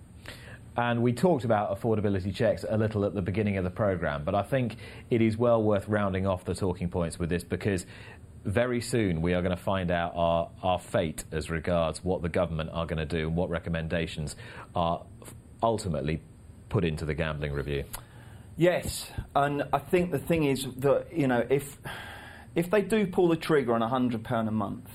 And 0.78 1.02
we 1.02 1.12
talked 1.12 1.44
about 1.44 1.78
affordability 1.78 2.34
checks 2.34 2.64
a 2.68 2.78
little 2.78 3.04
at 3.04 3.14
the 3.14 3.22
beginning 3.22 3.58
of 3.58 3.66
the 3.66 3.72
programme, 3.72 4.24
but 4.24 4.36
I 4.36 4.44
think 4.44 4.78
it 5.10 5.22
is 5.22 5.36
well 5.36 5.62
worth 5.62 5.90
rounding 5.90 6.26
off 6.26 6.46
the 6.46 6.56
talking 6.56 6.90
points 6.90 7.20
with 7.20 7.30
this 7.30 7.44
because 7.44 7.86
very 8.44 8.82
soon 8.82 9.22
we 9.22 9.34
are 9.34 9.42
going 9.42 9.56
to 9.56 9.62
find 9.62 9.92
out 9.92 10.14
our, 10.16 10.50
our 10.64 10.80
fate 10.80 11.24
as 11.32 11.50
regards 11.50 12.04
what 12.04 12.22
the 12.22 12.30
government 12.30 12.70
are 12.74 12.86
going 12.86 12.98
to 12.98 13.06
do 13.06 13.28
and 13.28 13.36
what 13.36 13.50
recommendations 13.50 14.36
are 14.76 15.04
ultimately 15.62 16.22
put 16.70 16.84
into 16.84 17.06
the 17.06 17.14
gambling 17.14 17.54
review. 17.54 17.84
Yes, 18.58 19.10
and 19.36 19.64
I 19.72 19.78
think 19.78 20.12
the 20.12 20.20
thing 20.20 20.44
is 20.44 20.68
that 20.78 21.08
you 21.12 21.28
know 21.28 21.46
if 21.50 21.78
if 22.56 22.70
they 22.70 22.82
do 22.82 23.08
pull 23.08 23.30
the 23.30 23.36
trigger 23.38 23.74
on 23.74 23.82
a 23.82 23.88
hundred 23.88 24.24
pound 24.24 24.48
a 24.48 24.52
month, 24.52 24.90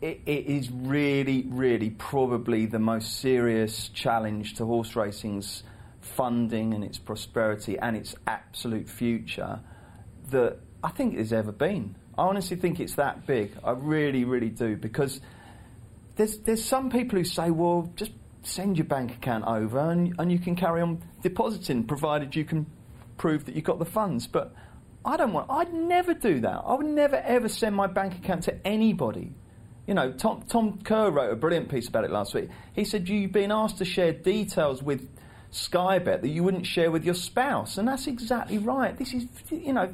it, 0.00 0.20
it 0.24 0.46
is 0.46 0.70
really, 0.70 1.46
really 1.48 1.90
probably 1.90 2.66
the 2.66 2.78
most 2.78 3.20
serious 3.20 3.88
challenge 3.88 4.54
to 4.54 4.64
horse 4.64 4.96
racing's 4.96 5.62
funding 6.00 6.72
and 6.72 6.82
its 6.82 6.98
prosperity 6.98 7.78
and 7.78 7.96
its 7.96 8.14
absolute 8.26 8.88
future 8.88 9.60
that 10.30 10.58
I 10.82 10.90
think 10.90 11.16
there's 11.16 11.32
ever 11.32 11.52
been. 11.52 11.96
I 12.20 12.24
honestly 12.24 12.58
think 12.58 12.80
it's 12.80 12.96
that 12.96 13.26
big. 13.26 13.52
I 13.64 13.70
really, 13.70 14.24
really 14.24 14.50
do 14.50 14.76
because 14.76 15.22
there's 16.16 16.36
there's 16.40 16.62
some 16.62 16.90
people 16.90 17.18
who 17.18 17.24
say, 17.24 17.50
well, 17.50 17.90
just 17.96 18.12
send 18.42 18.76
your 18.76 18.84
bank 18.84 19.12
account 19.12 19.46
over 19.46 19.90
and, 19.90 20.14
and 20.18 20.30
you 20.30 20.38
can 20.38 20.54
carry 20.54 20.82
on 20.82 21.02
depositing, 21.22 21.84
provided 21.84 22.36
you 22.36 22.44
can 22.44 22.66
prove 23.16 23.46
that 23.46 23.54
you've 23.54 23.64
got 23.64 23.78
the 23.78 23.86
funds. 23.86 24.26
But 24.26 24.54
I 25.02 25.16
don't 25.16 25.32
want, 25.32 25.50
I'd 25.50 25.72
never 25.72 26.12
do 26.12 26.40
that. 26.40 26.62
I 26.66 26.74
would 26.74 26.84
never 26.84 27.16
ever 27.16 27.48
send 27.48 27.74
my 27.74 27.86
bank 27.86 28.14
account 28.16 28.42
to 28.44 28.66
anybody. 28.66 29.32
You 29.86 29.94
know, 29.94 30.12
Tom, 30.12 30.42
Tom 30.46 30.78
Kerr 30.84 31.10
wrote 31.10 31.32
a 31.32 31.36
brilliant 31.36 31.70
piece 31.70 31.88
about 31.88 32.04
it 32.04 32.10
last 32.10 32.34
week. 32.34 32.50
He 32.74 32.84
said 32.84 33.08
you've 33.08 33.32
been 33.32 33.50
asked 33.50 33.78
to 33.78 33.86
share 33.86 34.12
details 34.12 34.82
with 34.82 35.08
Sky 35.50 35.98
Bet 35.98 36.22
that 36.22 36.28
you 36.28 36.44
wouldn't 36.44 36.66
share 36.66 36.90
with 36.90 37.04
your 37.04 37.14
spouse, 37.14 37.78
and 37.78 37.88
that's 37.88 38.06
exactly 38.06 38.58
right. 38.58 38.96
This 38.96 39.12
is, 39.12 39.26
you 39.50 39.72
know, 39.72 39.92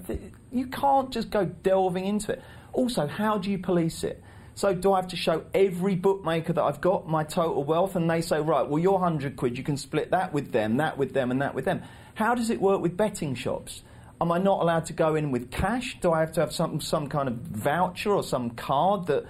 you 0.53 0.67
can't 0.67 1.11
just 1.11 1.31
go 1.31 1.47
delving 1.47 2.05
into 2.05 2.33
it. 2.33 2.43
Also, 2.73 3.07
how 3.07 3.39
do 3.39 3.51
you 3.51 3.59
police 3.59 4.05
it? 4.05 4.23
So 4.55 4.75
do 4.75 4.93
I 4.93 4.97
have 5.01 5.09
to 5.09 5.17
show 5.17 5.45
every 5.53 5.95
bookmaker 5.95 6.53
that 6.55 6.63
I've 6.63 6.81
got 6.81 7.09
my 7.09 7.25
total 7.25 7.65
wealth, 7.65 7.97
and 7.97 8.09
they 8.09 8.21
say, 8.21 8.41
right, 8.41 8.67
well, 8.67 8.79
your 8.79 8.99
hundred 8.99 9.37
quid, 9.37 9.57
you 9.57 9.65
can 9.65 9.77
split 9.77 10.11
that 10.11 10.33
with 10.33 10.53
them, 10.53 10.77
that 10.79 10.99
with 10.99 11.15
them, 11.15 11.31
and 11.31 11.43
that 11.43 11.55
with 11.55 11.65
them. 11.65 11.83
How 12.15 12.35
does 12.35 12.51
it 12.51 12.61
work 12.61 12.81
with 12.81 12.97
betting 12.97 13.35
shops? 13.35 13.83
Am 14.21 14.33
I 14.33 14.39
not 14.39 14.63
allowed 14.63 14.87
to 14.87 14.95
go 14.95 15.15
in 15.15 15.31
with 15.31 15.51
cash? 15.51 15.99
Do 16.01 16.13
I 16.13 16.21
have 16.21 16.33
to 16.33 16.41
have 16.41 16.53
some 16.53 16.81
some 16.81 17.09
kind 17.09 17.29
of 17.29 17.35
voucher 17.35 18.13
or 18.13 18.23
some 18.23 18.51
card 18.51 19.07
that 19.09 19.27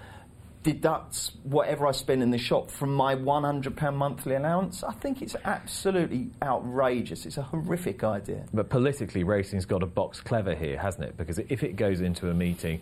deducts 0.67 1.31
whatever 1.45 1.87
I 1.87 1.93
spend 1.93 2.25
in 2.25 2.33
the 2.33 2.39
shop 2.39 2.73
from 2.73 2.93
my 2.93 3.15
£100 3.15 3.95
monthly 3.95 4.35
allowance. 4.35 4.83
I 4.83 4.93
think 4.95 5.23
it's 5.23 5.37
absolutely 5.45 6.33
outrageous. 6.43 7.25
It's 7.25 7.37
a 7.37 7.43
horrific 7.43 8.03
idea. 8.03 8.47
But 8.53 8.69
politically, 8.69 9.23
racing's 9.23 9.65
got 9.65 9.85
a 9.85 9.87
box 9.87 10.21
clever 10.21 10.57
here, 10.57 10.77
hasn't 10.77 11.05
it? 11.05 11.17
Because 11.17 11.39
if 11.39 11.63
it 11.63 11.77
goes 11.77 12.01
into 12.01 12.31
a 12.31 12.35
meeting 12.35 12.81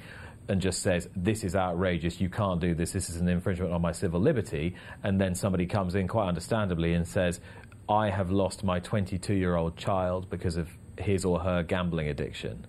and 0.49 0.63
just 0.63 0.81
says, 0.81 1.11
This 1.15 1.45
is 1.45 1.55
outrageous, 1.55 2.23
you 2.23 2.31
can't 2.31 2.59
do 2.59 2.75
this, 2.75 2.93
this 2.93 3.11
is 3.11 3.17
an 3.17 3.29
infringement 3.29 3.71
on 3.71 3.83
my 3.83 3.93
civil 3.93 4.19
liberty, 4.19 4.77
and 5.03 5.21
then 5.21 5.35
somebody 5.35 5.67
comes 5.67 5.95
in 5.95 6.09
quite 6.09 6.29
understandably 6.29 6.95
and 6.95 7.07
says, 7.07 7.39
I 7.87 8.09
have 8.09 8.31
lost 8.31 8.65
my 8.65 8.81
22 8.81 9.35
year 9.35 9.57
old 9.57 9.77
child 9.77 10.31
because 10.31 10.57
of 10.57 10.71
his 10.99 11.27
or 11.27 11.39
her 11.39 11.63
gambling 11.63 12.09
addiction, 12.09 12.67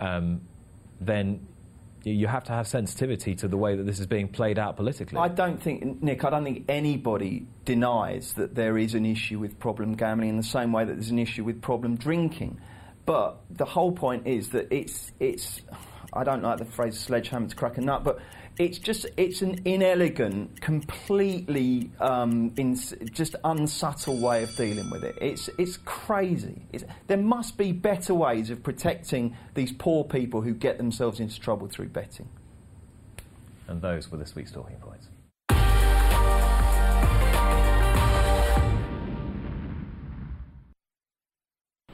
um, 0.00 0.40
then 1.00 1.46
you 2.02 2.26
have 2.26 2.44
to 2.44 2.52
have 2.52 2.66
sensitivity 2.66 3.34
to 3.36 3.48
the 3.48 3.56
way 3.56 3.76
that 3.76 3.84
this 3.84 4.00
is 4.00 4.06
being 4.06 4.28
played 4.28 4.58
out 4.58 4.76
politically. 4.76 5.18
I 5.18 5.28
don't 5.28 5.62
think, 5.62 6.02
Nick, 6.02 6.24
I 6.24 6.30
don't 6.30 6.44
think 6.44 6.64
anybody 6.68 7.46
denies 7.64 8.32
that 8.34 8.54
there 8.54 8.78
is 8.78 8.94
an 8.94 9.04
issue 9.04 9.38
with 9.38 9.58
problem 9.58 9.94
gambling 9.94 10.30
in 10.30 10.36
the 10.36 10.42
same 10.42 10.72
way 10.72 10.84
that 10.84 10.94
there's 10.94 11.10
an 11.10 11.18
issue 11.18 11.44
with 11.44 11.60
problem 11.60 11.96
drinking. 11.96 12.60
But 13.06 13.40
the 13.50 13.64
whole 13.64 13.92
point 13.92 14.26
is 14.26 14.50
that 14.50 14.68
it's, 14.70 15.12
it's 15.18 15.60
I 16.12 16.24
don't 16.24 16.42
like 16.42 16.58
the 16.58 16.64
phrase 16.64 16.98
sledgehammer 16.98 17.48
to 17.48 17.56
crack 17.56 17.78
a 17.78 17.80
nut, 17.80 18.04
but 18.04 18.20
it's 18.58 18.78
just 18.78 19.06
it's 19.16 19.42
an 19.42 19.60
inelegant, 19.64 20.60
completely 20.60 21.90
um, 22.00 22.52
just 23.12 23.36
unsubtle 23.44 24.20
way 24.20 24.42
of 24.42 24.54
dealing 24.56 24.90
with 24.90 25.04
it. 25.04 25.16
It's 25.20 25.48
it's 25.56 25.76
crazy. 25.78 26.62
It's, 26.72 26.84
there 27.06 27.16
must 27.16 27.56
be 27.56 27.72
better 27.72 28.14
ways 28.14 28.50
of 28.50 28.62
protecting 28.62 29.36
these 29.54 29.72
poor 29.72 30.04
people 30.04 30.42
who 30.42 30.52
get 30.52 30.78
themselves 30.78 31.20
into 31.20 31.40
trouble 31.40 31.68
through 31.68 31.88
betting. 31.88 32.28
And 33.68 33.80
those 33.80 34.10
were 34.10 34.18
this 34.18 34.34
week's 34.34 34.50
talking 34.50 34.76
points. 34.76 35.09